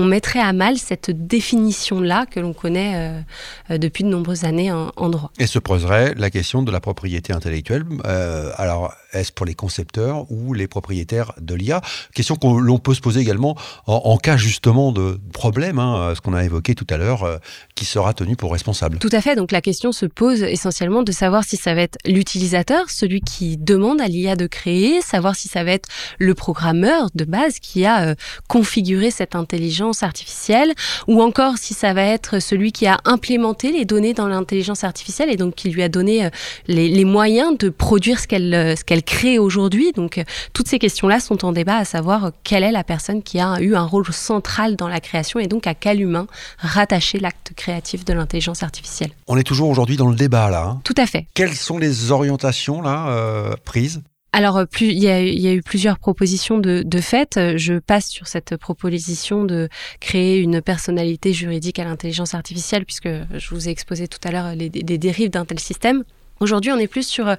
mettrait 0.05 0.41
à 0.41 0.53
mal 0.53 0.79
cette 0.79 1.11
définition-là 1.11 2.27
que 2.27 2.41
l'on 2.41 2.53
connaît 2.53 3.25
depuis 3.71 4.05
de 4.05 4.09
nombreuses 4.09 4.45
années 4.45 4.73
en, 4.73 4.91
en 4.97 5.09
droit. 5.09 5.31
Et 5.39 5.47
se 5.47 5.59
poserait 5.59 6.04
la 6.17 6.31
question 6.31 6.63
de 6.63 6.71
la 6.71 6.81
propriété 6.81 7.33
intellectuelle. 7.33 7.85
Euh, 8.05 8.51
alors, 8.57 8.93
est-ce 9.13 9.33
pour 9.33 9.47
les 9.47 9.55
concepteurs 9.55 10.31
ou 10.31 10.53
les 10.53 10.67
propriétaires 10.67 11.33
de 11.41 11.55
l'IA 11.55 11.81
Question 12.15 12.37
que 12.37 12.47
l'on 12.47 12.79
peut 12.79 12.95
se 12.95 13.01
poser 13.01 13.21
également 13.21 13.57
en, 13.87 14.17
cas 14.19 14.37
justement 14.37 14.93
de 14.93 15.19
problème, 15.33 15.79
hein, 15.79 16.13
ce 16.15 16.21
qu'on 16.21 16.35
a 16.35 16.45
évoqué 16.45 16.75
tout 16.75 16.87
à 16.91 16.97
l'heure, 16.97 17.23
euh, 17.23 17.39
qui 17.75 17.85
sera 17.85 18.13
tenu 18.13 18.37
pour 18.37 18.53
responsable. 18.53 18.99
Tout 18.99 19.09
à 19.13 19.21
fait. 19.21 19.37
Donc 19.37 19.53
la 19.53 19.61
question 19.61 19.93
se 19.93 20.07
pose 20.07 20.43
essentiellement 20.43 21.03
de 21.03 21.13
savoir 21.13 21.45
si 21.45 21.57
ça 21.57 21.75
va 21.75 21.83
être 21.83 21.99
l'utilisateur, 22.05 22.91
celui 22.91 23.21
qui 23.21 23.57
demande 23.57 24.01
à 24.01 24.09
l'IA 24.09 24.37
de 24.37 24.47
créer, 24.47 25.01
savoir 25.01 25.37
si 25.37 25.49
ça 25.49 25.65
va 25.65 25.73
être 25.73 25.89
le 26.19 26.35
programmeur 26.35 27.09
de 27.15 27.25
base 27.25 27.59
qui 27.59 27.87
a 27.87 28.09
euh, 28.09 28.15
configuré 28.49 29.11
cette 29.11 29.35
intelligence 29.35 30.03
artificielle, 30.03 30.73
ou 31.07 31.23
encore 31.23 31.59
si 31.59 31.75
ça 31.75 31.95
va 31.95 32.03
être 32.03 32.41
celui 32.41 32.73
qui 32.73 32.87
a 32.87 32.99
implémenté 33.05 33.73
les 33.73 33.85
données 33.85 34.15
dans 34.15 34.29
l'intelligence 34.29 34.85
artificielle 34.85 35.31
et 35.31 35.37
donc 35.37 35.55
qui 35.55 35.71
lui 35.71 35.83
a 35.83 35.89
donné 35.95 36.27
euh, 36.27 36.31
les, 36.67 37.05
moyens 37.05 37.57
de 37.57 37.69
produire 37.69 38.19
ce 38.19 38.27
qu'elle 38.27 38.75
ce 38.77 38.85
qu'elle 38.85 39.03
crée 39.03 39.39
aujourd'hui. 39.39 39.93
Donc 39.93 40.19
euh, 40.19 40.25
toutes 40.53 40.69
ces 40.69 40.79
questions-là 40.79 41.21
sont 41.21 41.45
en 41.45 41.53
débat, 41.53 41.77
à 41.77 41.85
savoir 41.85 42.27
euh, 42.27 42.31
quelle 42.43 42.63
est 42.63 42.73
la 42.73 42.85
personne 42.85 43.23
qui 43.23 43.39
a 43.41 43.61
eu 43.61 43.75
un 43.75 43.85
rôle 43.85 44.05
central 44.13 44.77
dans 44.77 44.89
la 44.89 45.01
création 45.01 45.41
et 45.41 45.47
donc 45.47 45.67
à 45.67 45.75
quel 45.75 46.01
humain 46.01 46.27
rattacher 46.59 47.19
l'acte 47.19 47.53
créatif 47.57 48.05
de 48.05 48.13
l'intelligence 48.13 48.63
artificielle. 48.63 49.11
On 49.27 49.37
est 49.37 49.45
toujours 49.45 49.69
aujourd'hui 49.69 49.97
dans 49.97 50.09
le 50.09 50.17
débat 50.17 50.51
là. 50.51 50.65
Hein. 50.65 50.81
Tout 50.85 50.95
à 50.97 51.07
fait. 51.07 51.27
Quelles 51.35 51.55
sont 51.55 51.79
les 51.79 52.11
orientations 52.11 52.83
là 52.83 53.09
euh, 53.09 53.55
prises 53.65 54.03
alors, 54.35 54.67
plus, 54.67 54.87
il, 54.87 54.99
y 54.99 55.09
a, 55.09 55.53
eu 55.53 55.63
plusieurs 55.63 56.01
propositions 56.01 56.59
de, 56.59 57.01
fait. 57.01 57.39
Je 57.57 57.79
passe 57.79 58.09
sur 58.09 58.27
cette 58.27 58.57
proposition 58.57 59.45
de 59.45 59.69
créer 60.01 60.41
une 60.41 60.61
personnalité 60.61 61.33
juridique 61.33 61.79
à 61.79 61.85
l'intelligence 61.85 62.35
artificielle, 62.35 62.85
puisque 62.85 63.09
je 63.09 63.55
vous 63.55 63.69
ai 63.69 63.71
exposé 63.71 64.09
tout 64.09 64.19
à 64.25 64.33
l'heure 64.33 64.57
les 64.57 64.69
dérives 64.99 65.31
d'un 65.31 65.45
tel 65.45 65.61
système. 65.61 66.03
Aujourd'hui, 66.41 66.73
on 66.73 66.79
est 66.79 66.89
plus 66.89 67.07
sur 67.07 67.29
euh, 67.29 67.37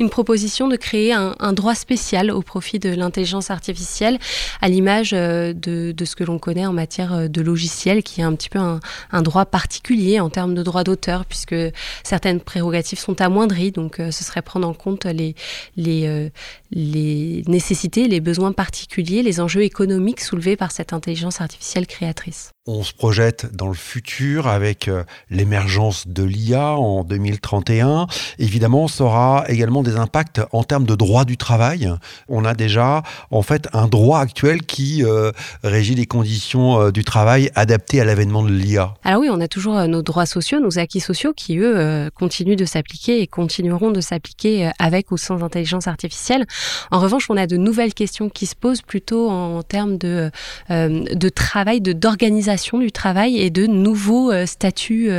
une 0.00 0.08
proposition 0.08 0.68
de 0.68 0.76
créer 0.76 1.12
un, 1.12 1.52
droit 1.52 1.74
spécial 1.74 2.30
au 2.30 2.40
profit 2.40 2.78
de 2.78 2.88
l'intelligence 2.88 3.50
artificielle, 3.50 4.18
à 4.62 4.68
l'image 4.68 5.10
euh, 5.12 5.52
de, 5.52 6.04
ce 6.04 6.16
que 6.16 6.24
l'on 6.24 6.38
connaît 6.38 6.66
en 6.66 6.72
matière 6.72 7.12
euh, 7.12 7.28
de 7.28 7.42
logiciel, 7.42 8.02
qui 8.02 8.20
est 8.20 8.24
un 8.24 8.34
petit 8.34 8.48
peu 8.48 8.58
un, 8.58 9.22
droit 9.22 9.44
particulier 9.44 10.18
en 10.20 10.30
termes 10.30 10.54
de 10.54 10.62
droit 10.62 10.82
d'auteur, 10.82 11.26
puisque 11.26 11.56
certaines 12.02 12.40
prérogatives 12.40 12.98
sont 12.98 13.20
amoindries. 13.20 13.72
Donc, 13.72 13.96
ce 13.98 14.24
serait 14.24 14.42
prendre 14.42 14.66
en 14.66 14.74
compte 14.74 15.04
les, 15.04 15.34
les, 15.76 16.30
les 16.70 17.42
nécessités, 17.46 18.08
les 18.08 18.20
besoins 18.20 18.52
particuliers, 18.52 19.22
les 19.22 19.40
enjeux 19.40 19.62
économiques 19.62 20.20
soulevés 20.20 20.56
par 20.56 20.70
cette 20.70 20.92
intelligence 20.92 21.40
artificielle 21.40 21.86
créatrice. 21.86 22.50
On 22.70 22.82
se 22.82 22.92
projette 22.92 23.54
dans 23.54 23.68
le 23.68 23.74
futur 23.74 24.46
avec 24.46 24.90
l'émergence 25.30 26.06
de 26.06 26.22
l'IA 26.22 26.76
en 26.76 27.02
2031 27.02 28.06
évidemment, 28.38 28.88
ça 28.88 29.04
aura 29.04 29.44
également 29.48 29.82
des 29.82 29.96
impacts 29.96 30.40
en 30.52 30.64
termes 30.64 30.84
de 30.84 30.94
droit 30.94 31.24
du 31.24 31.36
travail. 31.36 31.90
On 32.28 32.44
a 32.44 32.54
déjà, 32.54 33.02
en 33.30 33.42
fait, 33.42 33.68
un 33.72 33.88
droit 33.88 34.20
actuel 34.20 34.62
qui 34.62 35.04
euh, 35.04 35.32
régit 35.62 35.94
les 35.94 36.06
conditions 36.06 36.80
euh, 36.80 36.90
du 36.90 37.04
travail 37.04 37.50
adaptées 37.54 38.00
à 38.00 38.04
l'avènement 38.04 38.42
de 38.42 38.50
l'IA. 38.50 38.94
Alors 39.04 39.20
oui, 39.20 39.28
on 39.30 39.40
a 39.40 39.48
toujours 39.48 39.76
euh, 39.76 39.86
nos 39.86 40.02
droits 40.02 40.26
sociaux, 40.26 40.60
nos 40.60 40.78
acquis 40.78 41.00
sociaux 41.00 41.32
qui, 41.34 41.58
eux, 41.58 42.10
continuent 42.14 42.56
de 42.56 42.64
s'appliquer 42.64 43.20
et 43.20 43.26
continueront 43.26 43.90
de 43.90 44.00
s'appliquer 44.00 44.70
avec 44.78 45.10
ou 45.10 45.16
sans 45.16 45.42
intelligence 45.42 45.86
artificielle. 45.86 46.46
En 46.90 46.98
revanche, 46.98 47.26
on 47.30 47.36
a 47.36 47.46
de 47.46 47.56
nouvelles 47.56 47.94
questions 47.94 48.28
qui 48.28 48.46
se 48.46 48.54
posent 48.54 48.82
plutôt 48.82 49.30
en, 49.30 49.62
termes 49.62 49.98
de, 49.98 50.30
de 50.70 51.28
travail, 51.28 51.80
de 51.80 51.92
d'organisation 51.92 52.57
du 52.78 52.92
travail 52.92 53.38
et 53.38 53.50
de 53.50 53.66
nouveaux 53.66 54.32
statuts 54.46 55.10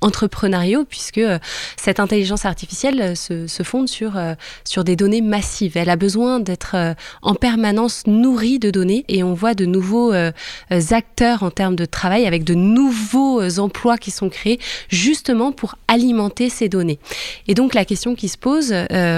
entrepreneuriaux, 0.00 0.84
puisque 0.84 1.20
cette 1.76 2.00
intelligence 2.00 2.44
artificielle 2.44 3.00
euh, 3.00 3.14
se, 3.14 3.46
se, 3.46 3.62
fonde 3.62 3.88
sur, 3.88 4.16
euh, 4.16 4.34
sur 4.64 4.84
des 4.84 4.96
données 4.96 5.20
massives. 5.20 5.76
Elle 5.76 5.90
a 5.90 5.96
besoin 5.96 6.40
d'être 6.40 6.74
euh, 6.74 6.94
en 7.22 7.34
permanence 7.34 8.06
nourrie 8.06 8.58
de 8.58 8.70
données 8.70 9.04
et 9.08 9.22
on 9.22 9.34
voit 9.34 9.54
de 9.54 9.64
nouveaux 9.64 10.12
acteurs 10.90 11.42
en 11.42 11.50
termes 11.50 11.76
de 11.76 11.84
travail 11.84 12.26
avec 12.26 12.44
de 12.44 12.54
nouveaux 12.54 13.58
emplois 13.58 13.96
qui 13.96 14.10
sont 14.10 14.28
créés 14.28 14.58
justement 14.88 15.52
pour 15.52 15.76
alimenter 15.88 16.48
ces 16.48 16.68
données. 16.68 16.98
Et 17.48 17.54
donc 17.54 17.74
la 17.74 17.84
question 17.84 18.14
qui 18.14 18.28
se 18.28 18.38
pose 18.38 18.74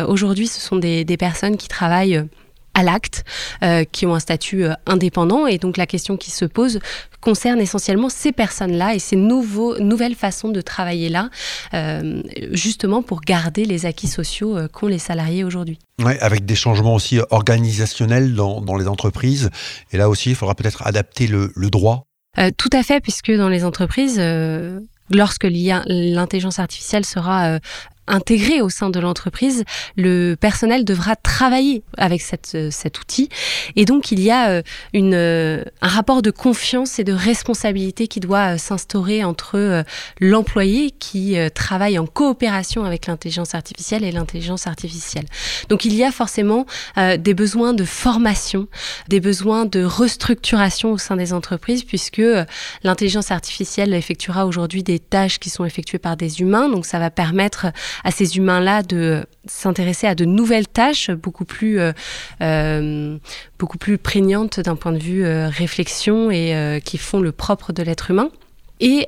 aujourd'hui, 0.08 0.46
ce 0.46 0.60
sont 0.60 0.76
des, 0.76 1.04
des 1.04 1.16
personnes 1.16 1.56
qui 1.56 1.68
travaillent 1.68 2.22
à 2.76 2.82
l'acte, 2.82 3.24
qui 3.90 4.06
ont 4.06 4.14
un 4.14 4.20
statut 4.20 4.66
indépendant. 4.86 5.46
Et 5.46 5.58
donc 5.58 5.76
la 5.76 5.86
question 5.86 6.16
qui 6.16 6.30
se 6.30 6.44
pose 6.44 6.78
concerne 7.20 7.60
essentiellement 7.60 8.08
ces 8.08 8.32
personnes-là 8.32 8.94
et 8.94 8.98
ces 8.98 9.16
nouveaux, 9.16 9.78
nouvelles 9.78 10.14
façons 10.14 10.50
de 10.50 10.60
travailler 10.60 11.08
là, 11.08 11.30
justement 12.52 13.02
pour 13.02 13.22
garder 13.22 13.64
les 13.64 13.86
acquis 13.86 14.08
sociaux 14.08 14.56
qu'ont 14.72 14.88
les 14.88 14.98
salariés 14.98 15.42
aujourd'hui. 15.42 15.78
Ouais, 16.02 16.18
avec 16.20 16.44
des 16.44 16.54
changements 16.54 16.94
aussi 16.94 17.20
organisationnels 17.30 18.34
dans, 18.34 18.60
dans, 18.60 18.76
les 18.76 18.86
entreprises. 18.86 19.50
Et 19.92 19.96
là 19.96 20.10
aussi, 20.10 20.30
il 20.30 20.36
faudra 20.36 20.54
peut-être 20.54 20.86
adapter 20.86 21.26
le, 21.26 21.52
le 21.56 21.70
droit. 21.70 22.06
Euh, 22.38 22.50
tout 22.56 22.70
à 22.72 22.82
fait, 22.82 23.00
puisque 23.00 23.32
dans 23.32 23.48
les 23.48 23.64
entreprises, 23.64 24.18
euh, 24.18 24.80
lorsque 25.10 25.44
l'intelligence 25.44 26.58
artificielle 26.58 27.04
sera 27.04 27.46
euh, 27.46 27.58
intégré 28.06 28.60
au 28.60 28.68
sein 28.68 28.90
de 28.90 29.00
l'entreprise, 29.00 29.64
le 29.96 30.34
personnel 30.34 30.84
devra 30.84 31.16
travailler 31.16 31.82
avec 31.96 32.22
cette, 32.22 32.52
euh, 32.54 32.68
cet 32.70 33.00
outil. 33.00 33.28
Et 33.74 33.84
donc, 33.84 34.12
il 34.12 34.20
y 34.20 34.30
a 34.30 34.50
euh, 34.50 34.62
une, 34.92 35.14
euh, 35.14 35.64
un 35.80 35.88
rapport 35.88 36.22
de 36.22 36.30
confiance 36.30 36.98
et 36.98 37.04
de 37.04 37.12
responsabilité 37.12 38.08
qui 38.08 38.20
doit 38.20 38.58
s'instaurer 38.58 39.24
entre 39.24 39.84
l'employé 40.20 40.90
qui 40.90 41.36
travaille 41.54 41.98
en 41.98 42.06
coopération 42.06 42.84
avec 42.84 43.06
l'intelligence 43.06 43.54
artificielle 43.54 44.04
et 44.04 44.12
l'intelligence 44.12 44.66
artificielle. 44.66 45.24
Donc, 45.68 45.84
il 45.84 45.94
y 45.94 46.04
a 46.04 46.12
forcément 46.12 46.66
des 46.96 47.34
besoins 47.34 47.72
de 47.72 47.84
formation, 47.84 48.68
des 49.08 49.20
besoins 49.20 49.66
de 49.66 49.84
restructuration 49.84 50.92
au 50.92 50.98
sein 50.98 51.16
des 51.16 51.32
entreprises, 51.32 51.84
puisque 51.84 52.22
l'intelligence 52.82 53.30
artificielle 53.30 53.94
effectuera 53.94 54.46
aujourd'hui 54.46 54.82
des 54.82 54.98
tâches 54.98 55.38
qui 55.38 55.50
sont 55.50 55.64
effectuées 55.64 55.98
par 55.98 56.16
des 56.16 56.40
humains. 56.40 56.68
Donc, 56.68 56.86
ça 56.86 56.98
va 56.98 57.10
permettre 57.10 57.66
à 58.04 58.10
ces 58.10 58.36
humains-là 58.36 58.82
de 58.82 59.24
s'intéresser 59.46 60.06
à 60.06 60.14
de 60.14 60.24
nouvelles 60.24 60.68
tâches 60.68 61.10
beaucoup 61.10 61.44
plus, 61.44 61.78
euh, 61.80 61.92
euh, 62.40 63.18
beaucoup 63.58 63.78
plus 63.78 63.98
prégnantes 63.98 64.60
d'un 64.60 64.76
point 64.76 64.92
de 64.92 64.98
vue 64.98 65.24
euh, 65.24 65.48
réflexion 65.48 66.30
et 66.30 66.80
qui 66.84 66.98
font 66.98 67.20
le 67.20 67.32
propre 67.32 67.72
de 67.72 67.82
l'être 67.82 68.10
humain. 68.10 68.30
Et 68.80 69.06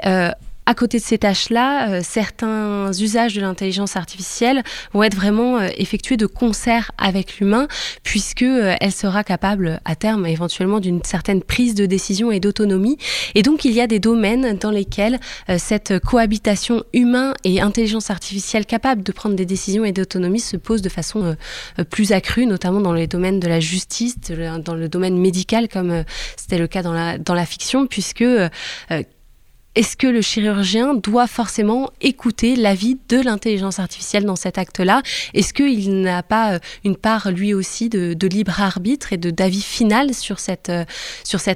à 0.68 0.75
côté 0.75 0.98
de 0.98 1.02
ces 1.02 1.16
tâches-là, 1.16 1.88
euh, 1.88 2.00
certains 2.04 2.92
usages 2.92 3.32
de 3.32 3.40
l'intelligence 3.40 3.96
artificielle 3.96 4.62
vont 4.92 5.02
être 5.02 5.16
vraiment 5.16 5.56
euh, 5.56 5.68
effectués 5.78 6.18
de 6.18 6.26
concert 6.26 6.90
avec 6.98 7.38
l'humain, 7.38 7.68
puisque 8.02 8.42
euh, 8.42 8.75
elle 8.78 8.92
sera 8.92 9.25
capable 9.25 9.80
à 9.87 9.96
terme 9.96 10.26
éventuellement 10.26 10.78
d'une 10.78 11.02
certaine 11.04 11.42
prise 11.42 11.75
de 11.75 11.87
décision 11.87 12.30
et 12.30 12.38
d'autonomie. 12.38 12.98
Et 13.34 13.42
donc 13.42 13.64
il 13.64 13.72
y 13.72 13.80
a 13.80 13.87
des 13.87 13.98
domaines 13.98 14.58
dans 14.58 14.70
lesquels 14.70 15.18
cette 15.56 15.98
cohabitation 16.00 16.84
humain 16.92 17.32
et 17.44 17.62
intelligence 17.62 18.10
artificielle 18.10 18.66
capable 18.66 19.02
de 19.02 19.12
prendre 19.12 19.37
des 19.37 19.46
décisions 19.46 19.87
et 19.87 19.92
d'autonomie 19.92 20.40
se 20.40 20.58
pose 20.58 20.82
de 20.82 20.90
façon 20.90 21.34
plus 21.88 22.12
accrue, 22.12 22.44
notamment 22.44 22.80
dans 22.80 22.92
les 22.92 23.06
domaines 23.06 23.40
de 23.40 23.48
la 23.48 23.60
justice, 23.60 24.16
dans 24.20 24.75
le 24.75 24.88
domaine 24.88 25.16
médical, 25.16 25.68
comme 25.68 26.04
c'était 26.37 26.58
le 26.58 26.66
cas 26.66 26.82
dans 26.82 26.92
la, 26.92 27.16
dans 27.16 27.34
la 27.34 27.46
fiction, 27.46 27.87
puisque 27.87 28.25
est-ce 29.75 29.96
que 29.96 30.06
le 30.06 30.22
chirurgien 30.22 30.94
doit 30.94 31.26
forcément 31.26 31.90
écouter 32.00 32.56
l'avis 32.56 32.98
de 33.08 33.20
l'intelligence 33.20 33.78
artificielle 33.78 34.25
dans 34.25 34.37
cet 34.37 34.58
acte-là? 34.58 35.02
Est-ce 35.34 35.54
qu'il 35.54 36.00
n'a 36.00 36.22
pas 36.22 36.54
euh, 36.54 36.58
une 36.84 36.96
part 36.96 37.30
lui 37.30 37.54
aussi 37.54 37.88
de, 37.88 38.26
libre 38.26 38.60
arbitre 38.60 39.12
et 39.12 39.16
de 39.16 39.30
d'avis 39.30 39.62
final 39.62 40.14
sur 40.14 40.40
cette, 40.40 40.68
euh, 40.70 40.84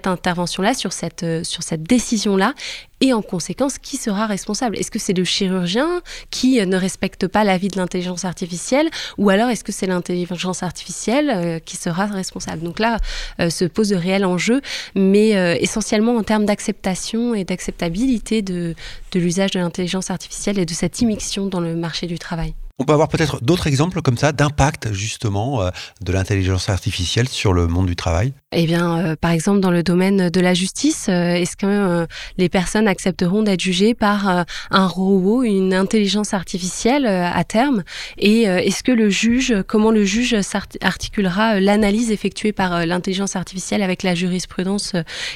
intervention-là, 0.05 0.75
sur 0.75 0.93
cette, 0.93 1.23
euh, 1.23 1.43
sur 1.43 1.63
cette 1.63 1.83
décision-là? 1.83 2.55
Et 3.03 3.13
en 3.13 3.21
conséquence, 3.21 3.79
qui 3.79 3.97
sera 3.97 4.27
responsable? 4.27 4.79
Est-ce 4.79 4.93
que 4.93 5.01
c'est 5.01 5.13
le 5.13 5.25
chirurgien 5.25 6.01
qui 6.31 6.61
euh, 6.61 6.67
ne 6.67 6.77
respecte 6.77 7.27
pas 7.27 7.43
l'avis 7.43 7.67
de 7.67 7.77
l'intelligence 7.77 8.25
artificielle 8.25 8.89
ou 9.19 9.29
alors 9.29 9.51
est-ce 9.51 9.65
que 9.65 9.73
c'est 9.73 9.89
l'intelligence 9.89 10.63
artificielle 10.63 11.29
euh, 11.31 11.59
qui 11.59 11.77
sera 11.77 12.07
responsable? 12.07 12.63
Donc 12.63 12.79
là, 12.79 12.99
euh, 13.41 13.51
se 13.51 13.65
pose 13.65 13.89
de 13.89 13.97
réels 13.97 14.25
enjeux, 14.25 14.63
mais 14.95 15.31
essentiellement 15.61 16.17
en 16.17 16.23
termes 16.23 16.45
d'acceptation 16.45 17.35
et 17.35 17.45
d'acceptabilité 17.45 18.41
de, 18.41 18.77
de 19.11 19.19
l'usage 19.19 19.51
de 19.51 19.59
l'intelligence 19.59 20.11
artificielle 20.11 20.61
et 20.61 20.67
de 20.67 20.73
cette 20.73 21.01
immixtion 21.01 21.47
dans 21.47 21.61
le 21.61 21.75
marché 21.75 22.07
du 22.07 22.19
travail. 22.19 22.55
On 22.79 22.85
peut 22.85 22.95
avoir 22.95 23.09
peut-être 23.09 23.45
d'autres 23.45 23.67
exemples 23.67 24.01
comme 24.01 24.17
ça 24.17 24.33
d'impact 24.33 24.95
justement 24.95 25.61
euh, 25.61 25.69
de 26.01 26.11
l'intelligence 26.11 26.71
artificielle 26.71 27.29
sur 27.29 27.53
le 27.53 27.67
monde 27.67 27.85
du 27.85 27.97
travail? 27.97 28.33
Eh 28.51 28.65
bien, 28.65 28.99
euh, 28.99 29.15
par 29.15 29.31
exemple, 29.31 29.61
dans 29.61 29.71
le 29.71 29.83
domaine 29.83 30.31
de 30.31 30.41
la 30.41 30.55
justice, 30.55 31.07
euh, 31.11 31.35
est-ce 31.35 31.55
que 31.55 32.07
les 32.39 32.49
personnes 32.49 32.89
accepteront 32.89 33.43
d'être 33.43 33.61
jugées 33.61 33.93
par 33.93 34.47
un 34.71 34.87
robot, 34.87 35.43
une 35.43 35.75
intelligence 35.75 36.33
artificielle 36.33 37.07
à 37.07 37.45
terme? 37.45 37.83
Et 38.19 38.43
est-ce 38.43 38.83
que 38.83 38.93
le 38.93 39.11
juge, 39.11 39.55
comment 39.67 39.91
le 39.91 40.05
juge 40.05 40.35
articulera 40.81 41.61
l'analyse 41.61 42.11
effectuée 42.11 42.53
par 42.53 42.87
l'intelligence 42.87 43.37
artificielle 43.37 43.83
avec 43.83 44.03
la 44.03 44.15
jurisprudence 44.15 44.95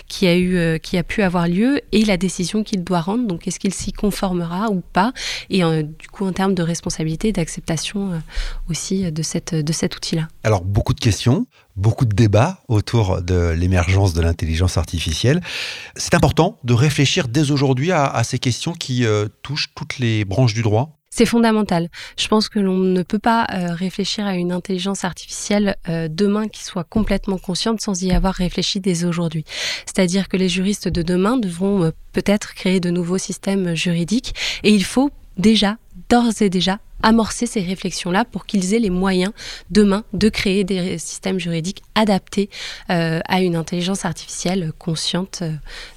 qui 0.09 0.27
a 0.27 0.79
qui 0.79 0.99
a 0.99 1.03
pu 1.03 1.22
avoir 1.22 1.49
lieu 1.49 1.81
et 1.92 2.05
la 2.05 2.16
décision 2.16 2.62
qu'il 2.62 2.85
doit 2.85 3.01
rendre? 3.01 3.27
Donc, 3.27 3.46
est-ce 3.46 3.59
qu'il 3.59 3.75
s'y 3.75 3.92
conformera 3.92 4.70
ou 4.70 4.83
pas? 4.92 5.12
Et 5.51 5.62
du 5.83 6.09
coup, 6.11 6.27
en 6.27 6.33
termes 6.33 6.55
de 6.55 6.62
responsabilité 6.62 7.26
d'acceptation 7.33 8.12
euh, 8.12 8.19
aussi 8.69 9.11
de, 9.11 9.23
cette, 9.23 9.55
de 9.55 9.73
cet 9.73 9.97
outil-là. 9.97 10.29
Alors, 10.45 10.62
beaucoup 10.62 10.95
de 10.95 11.01
questions, 11.01 11.47
beaucoup 11.77 12.05
de 12.05 12.15
débats 12.15 12.61
autour 12.69 13.23
de 13.23 13.51
l'émergence 13.51 14.15
de 14.15 14.23
l'intelligence 14.23 14.77
artificielle. 14.77 15.41
C'est 15.97 16.15
important 16.15 16.59
de 16.65 16.75
réfléchir 16.75 17.29
dès 17.29 17.51
aujourd'hui 17.51 17.93
à, 17.93 18.23
ces 18.25 18.39
questions 18.39 18.73
qui 18.73 19.05
euh, 19.05 19.29
touchent 19.43 19.71
toutes 19.75 19.99
les 19.99 20.25
branches 20.25 20.55
du 20.55 20.62
droit. 20.62 20.93
C'est 21.11 21.27
fondamental. 21.27 21.89
Je 22.19 22.29
pense 22.29 22.51
que 22.51 22.59
l'on 22.59 22.77
ne 22.77 23.03
peut 23.03 23.19
pas 23.19 23.47
euh, 23.51 23.73
réfléchir 23.73 24.27
à 24.27 24.35
une 24.35 24.53
intelligence 24.53 25.03
artificielle 25.05 25.77
demain 26.11 26.47
qui 26.49 26.62
soit 26.62 26.85
complètement 26.85 27.39
consciente 27.39 27.81
sans 27.81 28.03
y 28.03 28.12
avoir 28.12 28.35
réfléchi 28.35 28.81
dès 28.81 29.05
aujourd'hui. 29.05 29.45
C'est-à-dire 29.87 30.29
que 30.29 30.37
les 30.37 30.51
juristes 30.51 30.89
de 30.89 31.01
demain 31.01 31.39
devront 31.39 31.91
peut-être 32.12 32.55
créer 32.55 32.81
de 32.81 32.91
nouveaux 32.91 33.19
systèmes 33.19 33.75
juridiques 33.75 34.35
et 34.62 34.71
il 34.71 34.85
faut 34.85 35.11
déjà, 35.39 35.77
d'ores 36.09 36.40
et 36.40 36.51
déjà, 36.51 36.79
amorcer 37.03 37.47
ces 37.47 37.61
réflexions-là 37.61 38.25
pour 38.25 38.47
qu'ils 38.47 38.75
aient 38.75 38.79
les 38.79 38.90
moyens 38.90 39.33
demain 39.71 40.05
de 40.12 40.29
créer 40.29 40.64
des 40.64 40.99
systèmes 40.99 41.38
juridiques 41.38 41.83
adaptés 41.95 42.49
euh, 42.90 43.21
à 43.27 43.42
une 43.42 43.57
intelligence 43.57 44.05
artificielle 44.05 44.73
consciente 44.79 45.40
euh, 45.42 45.53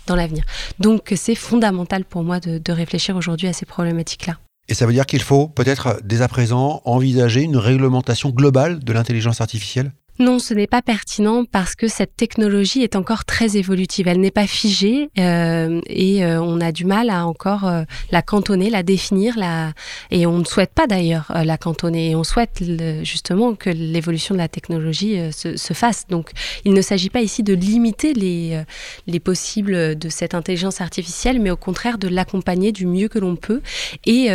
dans 0.07 0.15
l'avenir. 0.15 0.43
Donc 0.79 1.13
c'est 1.15 1.35
fondamental 1.35 2.05
pour 2.05 2.23
moi 2.23 2.39
de, 2.39 2.57
de 2.57 2.71
réfléchir 2.71 3.15
aujourd'hui 3.15 3.47
à 3.47 3.53
ces 3.53 3.65
problématiques-là. 3.65 4.37
Et 4.67 4.75
ça 4.75 4.85
veut 4.85 4.93
dire 4.93 5.07
qu'il 5.07 5.21
faut 5.21 5.47
peut-être 5.47 5.99
dès 6.03 6.21
à 6.21 6.27
présent 6.27 6.81
envisager 6.85 7.41
une 7.41 7.57
réglementation 7.57 8.29
globale 8.29 8.79
de 8.79 8.93
l'intelligence 8.93 9.41
artificielle? 9.41 9.91
Non, 10.19 10.37
ce 10.37 10.53
n'est 10.53 10.67
pas 10.67 10.81
pertinent 10.81 11.45
parce 11.45 11.75
que 11.75 11.87
cette 11.87 12.17
technologie 12.17 12.81
est 12.81 12.97
encore 12.97 13.23
très 13.23 13.55
évolutive. 13.55 14.09
Elle 14.09 14.19
n'est 14.19 14.31
pas 14.31 14.47
figée 14.47 15.09
euh, 15.17 15.79
et 15.87 16.25
euh, 16.25 16.41
on 16.41 16.59
a 16.59 16.73
du 16.73 16.83
mal 16.83 17.09
à 17.09 17.25
encore 17.25 17.65
euh, 17.65 17.83
la 18.11 18.21
cantonner, 18.21 18.69
la 18.69 18.83
définir, 18.83 19.37
la... 19.37 19.71
et 20.11 20.25
on 20.25 20.39
ne 20.39 20.43
souhaite 20.43 20.73
pas 20.73 20.87
d'ailleurs 20.87 21.31
la 21.45 21.57
cantonner. 21.57 22.09
Et 22.09 22.15
on 22.17 22.25
souhaite 22.25 22.61
justement 23.03 23.55
que 23.55 23.69
l'évolution 23.69 24.35
de 24.35 24.39
la 24.39 24.49
technologie 24.49 25.17
se, 25.31 25.55
se, 25.55 25.73
fasse. 25.73 26.05
Donc, 26.09 26.31
il 26.65 26.73
ne 26.73 26.81
s'agit 26.81 27.09
pas 27.09 27.21
ici 27.21 27.41
de 27.41 27.53
limiter 27.53 28.13
les, 28.13 28.61
les 29.07 29.19
possibles 29.21 29.97
de 29.97 30.09
cette 30.09 30.33
intelligence 30.33 30.81
artificielle, 30.81 31.39
mais 31.39 31.49
au 31.49 31.57
contraire 31.57 31.97
de 31.97 32.09
l'accompagner 32.09 32.73
du 32.73 32.85
mieux 32.85 33.07
que 33.07 33.19
l'on 33.19 33.37
peut 33.37 33.61
et 34.05 34.29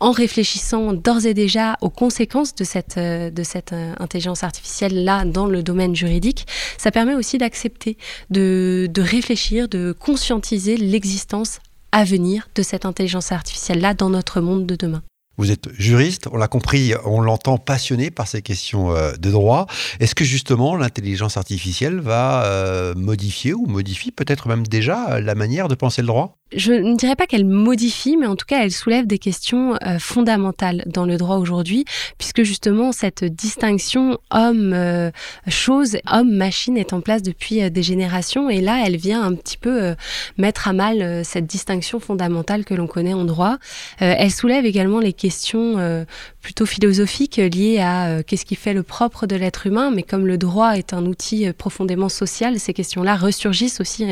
en 0.00 0.10
réfléchissant 0.10 0.92
d'ores 0.92 1.24
et 1.24 1.34
déjà 1.34 1.78
aux 1.80 1.90
conséquences 1.90 2.54
de 2.54 2.64
cette, 2.64 2.98
de 2.98 3.42
cette 3.42 3.74
intelligence 3.98 4.42
artificielle 4.42 5.04
là 5.04 5.21
dans 5.24 5.46
le 5.46 5.62
domaine 5.62 5.94
juridique, 5.94 6.46
ça 6.78 6.90
permet 6.90 7.14
aussi 7.14 7.38
d'accepter, 7.38 7.96
de, 8.30 8.88
de 8.92 9.02
réfléchir, 9.02 9.68
de 9.68 9.94
conscientiser 9.98 10.76
l'existence 10.76 11.60
à 11.92 12.04
venir 12.04 12.48
de 12.54 12.62
cette 12.62 12.86
intelligence 12.86 13.32
artificielle-là 13.32 13.94
dans 13.94 14.10
notre 14.10 14.40
monde 14.40 14.66
de 14.66 14.76
demain. 14.76 15.02
Vous 15.38 15.50
êtes 15.50 15.72
juriste, 15.78 16.28
on 16.30 16.36
l'a 16.36 16.46
compris, 16.46 16.92
on 17.06 17.20
l'entend 17.20 17.56
passionné 17.56 18.10
par 18.10 18.28
ces 18.28 18.42
questions 18.42 18.94
euh, 18.94 19.12
de 19.12 19.30
droit. 19.30 19.66
Est-ce 19.98 20.14
que 20.14 20.24
justement 20.24 20.76
l'intelligence 20.76 21.38
artificielle 21.38 22.00
va 22.00 22.44
euh, 22.44 22.94
modifier 22.94 23.54
ou 23.54 23.66
modifie 23.66 24.12
peut-être 24.12 24.46
même 24.48 24.66
déjà 24.66 25.20
la 25.20 25.34
manière 25.34 25.68
de 25.68 25.74
penser 25.74 26.02
le 26.02 26.08
droit? 26.08 26.36
Je 26.54 26.72
ne 26.72 26.96
dirais 26.96 27.16
pas 27.16 27.26
qu'elle 27.26 27.44
modifie, 27.44 28.16
mais 28.16 28.26
en 28.26 28.36
tout 28.36 28.46
cas, 28.46 28.62
elle 28.62 28.72
soulève 28.72 29.06
des 29.06 29.18
questions 29.18 29.76
euh, 29.86 29.98
fondamentales 29.98 30.84
dans 30.86 31.04
le 31.04 31.16
droit 31.16 31.36
aujourd'hui, 31.36 31.84
puisque 32.18 32.42
justement, 32.42 32.92
cette 32.92 33.24
distinction 33.24 34.18
homme-chose, 34.30 35.98
homme-machine 36.10 36.76
est 36.76 36.92
en 36.92 37.00
place 37.00 37.22
depuis 37.22 37.70
des 37.70 37.82
générations, 37.82 38.50
et 38.50 38.60
là, 38.60 38.82
elle 38.86 38.96
vient 38.96 39.22
un 39.22 39.34
petit 39.34 39.56
peu 39.56 39.94
mettre 40.38 40.68
à 40.68 40.72
mal 40.72 41.24
cette 41.24 41.46
distinction 41.46 42.00
fondamentale 42.00 42.64
que 42.64 42.74
l'on 42.74 42.86
connaît 42.86 43.14
en 43.14 43.24
droit. 43.24 43.58
elle 43.98 44.30
soulève 44.30 44.64
également 44.64 45.00
les 45.00 45.12
questions 45.12 45.78
euh, 45.78 46.04
plutôt 46.40 46.66
philosophiques 46.66 47.36
liées 47.36 47.78
à 47.78 48.08
euh, 48.08 48.22
qu'est-ce 48.26 48.44
qui 48.44 48.56
fait 48.56 48.74
le 48.74 48.82
propre 48.82 49.26
de 49.26 49.36
l'être 49.36 49.68
humain, 49.68 49.92
mais 49.94 50.02
comme 50.02 50.26
le 50.26 50.38
droit 50.38 50.76
est 50.76 50.92
un 50.92 51.06
outil 51.06 51.46
euh, 51.46 51.52
profondément 51.52 52.08
social, 52.08 52.58
ces 52.58 52.72
questions-là 52.72 53.14
ressurgissent 53.14 53.80
aussi 53.80 54.06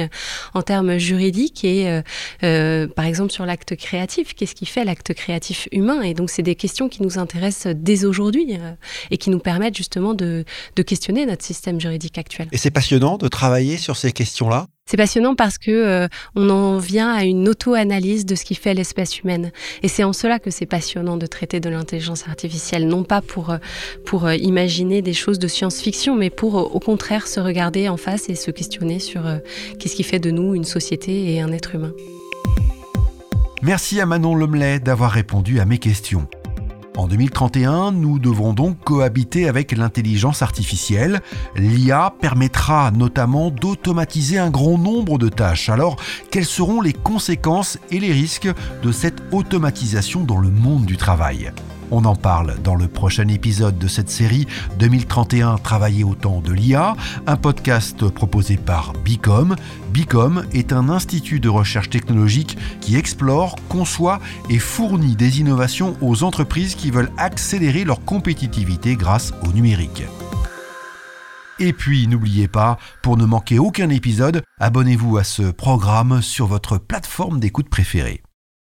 en 0.54 0.62
termes 0.62 0.98
juridiques 0.98 1.64
et 1.64 2.00
par 2.40 3.04
exemple 3.04 3.32
sur 3.32 3.46
l'acte 3.46 3.76
créatif. 3.76 4.34
Qu'est-ce 4.34 4.54
qui 4.54 4.66
fait 4.66 4.84
l'acte 4.84 5.14
créatif 5.14 5.68
humain? 5.72 6.02
Et 6.02 6.14
donc 6.14 6.30
c'est 6.30 6.42
des 6.42 6.54
questions 6.54 6.88
qui 6.88 7.02
nous 7.02 7.18
intéressent 7.18 7.74
dès 7.74 8.04
aujourd'hui 8.04 8.58
et 9.10 9.16
qui 9.16 9.30
nous 9.30 9.38
permettent 9.38 9.76
justement 9.76 10.14
de, 10.14 10.44
de 10.76 10.82
questionner 10.82 11.26
notre 11.26 11.44
système 11.44 11.80
juridique 11.80 12.18
actuel. 12.18 12.48
Et 12.52 12.58
c'est 12.58 12.70
passionnant 12.70 13.18
de 13.18 13.28
travailler 13.28 13.76
sur 13.76 13.96
ces 13.96 14.12
questions-là? 14.12 14.66
C'est 14.86 14.96
passionnant 14.96 15.36
parce 15.36 15.56
que 15.56 15.70
euh, 15.70 16.08
on 16.34 16.50
en 16.50 16.78
vient 16.78 17.12
à 17.12 17.24
une 17.24 17.48
auto-analyse 17.48 18.26
de 18.26 18.34
ce 18.34 18.44
qui 18.44 18.56
fait 18.56 18.74
l'espèce 18.74 19.20
humaine. 19.20 19.52
Et 19.84 19.88
c'est 19.88 20.02
en 20.02 20.12
cela 20.12 20.40
que 20.40 20.50
c'est 20.50 20.66
passionnant 20.66 21.16
de 21.16 21.26
traiter 21.26 21.60
de 21.60 21.70
l'intelligence 21.70 22.26
artificielle, 22.26 22.88
non 22.88 23.04
pas 23.04 23.20
pour, 23.20 23.50
euh, 23.50 23.58
pour 24.04 24.26
euh, 24.26 24.34
imaginer 24.34 25.00
des 25.00 25.12
choses 25.12 25.38
de 25.38 25.46
science-fiction, 25.46 26.16
mais 26.16 26.30
pour 26.30 26.54
au 26.56 26.80
contraire 26.80 27.28
se 27.28 27.38
regarder 27.38 27.88
en 27.88 27.96
face 27.96 28.28
et 28.28 28.34
se 28.34 28.50
questionner 28.50 28.98
sur 28.98 29.22
qu'est-ce 29.78 29.94
qui 29.94 30.02
fait 30.02 30.18
de 30.18 30.32
nous 30.32 30.56
une 30.56 30.64
société 30.64 31.32
et 31.32 31.40
un 31.40 31.52
être 31.52 31.76
humain. 31.76 31.92
Merci 33.62 34.00
à 34.00 34.06
Manon 34.06 34.34
Lemelet 34.34 34.80
d'avoir 34.80 35.10
répondu 35.10 35.60
à 35.60 35.66
mes 35.66 35.76
questions. 35.76 36.26
En 36.96 37.06
2031, 37.06 37.92
nous 37.92 38.18
devrons 38.18 38.54
donc 38.54 38.78
cohabiter 38.84 39.48
avec 39.48 39.72
l'intelligence 39.72 40.40
artificielle. 40.40 41.20
L'IA 41.56 42.14
permettra 42.20 42.90
notamment 42.90 43.50
d'automatiser 43.50 44.38
un 44.38 44.50
grand 44.50 44.78
nombre 44.78 45.18
de 45.18 45.28
tâches. 45.28 45.68
Alors, 45.68 45.96
quelles 46.30 46.46
seront 46.46 46.80
les 46.80 46.94
conséquences 46.94 47.78
et 47.90 48.00
les 48.00 48.12
risques 48.12 48.48
de 48.82 48.92
cette 48.92 49.22
automatisation 49.30 50.24
dans 50.24 50.38
le 50.38 50.50
monde 50.50 50.86
du 50.86 50.96
travail? 50.96 51.52
On 51.90 52.04
en 52.04 52.16
parle 52.16 52.56
dans 52.62 52.74
le 52.74 52.88
prochain 52.88 53.28
épisode 53.28 53.78
de 53.78 53.88
cette 53.88 54.10
série 54.10 54.46
2031 54.78 55.58
Travailler 55.58 56.04
au 56.04 56.14
temps 56.14 56.40
de 56.40 56.52
l'IA, 56.52 56.96
un 57.26 57.36
podcast 57.36 58.08
proposé 58.08 58.56
par 58.56 58.92
Bicom. 59.04 59.56
Bicom 59.92 60.44
est 60.52 60.72
un 60.72 60.88
institut 60.88 61.40
de 61.40 61.48
recherche 61.48 61.90
technologique 61.90 62.56
qui 62.80 62.96
explore, 62.96 63.56
conçoit 63.68 64.20
et 64.48 64.58
fournit 64.58 65.16
des 65.16 65.40
innovations 65.40 65.96
aux 66.00 66.22
entreprises 66.22 66.74
qui 66.74 66.90
veulent 66.90 67.12
accélérer 67.16 67.84
leur 67.84 68.04
compétitivité 68.04 68.96
grâce 68.96 69.32
au 69.46 69.52
numérique. 69.52 70.04
Et 71.58 71.74
puis 71.74 72.06
n'oubliez 72.06 72.48
pas, 72.48 72.78
pour 73.02 73.18
ne 73.18 73.26
manquer 73.26 73.58
aucun 73.58 73.90
épisode, 73.90 74.42
abonnez-vous 74.60 75.18
à 75.18 75.24
ce 75.24 75.50
programme 75.50 76.22
sur 76.22 76.46
votre 76.46 76.78
plateforme 76.78 77.38
d'écoute 77.38 77.68
préférée. 77.68 78.22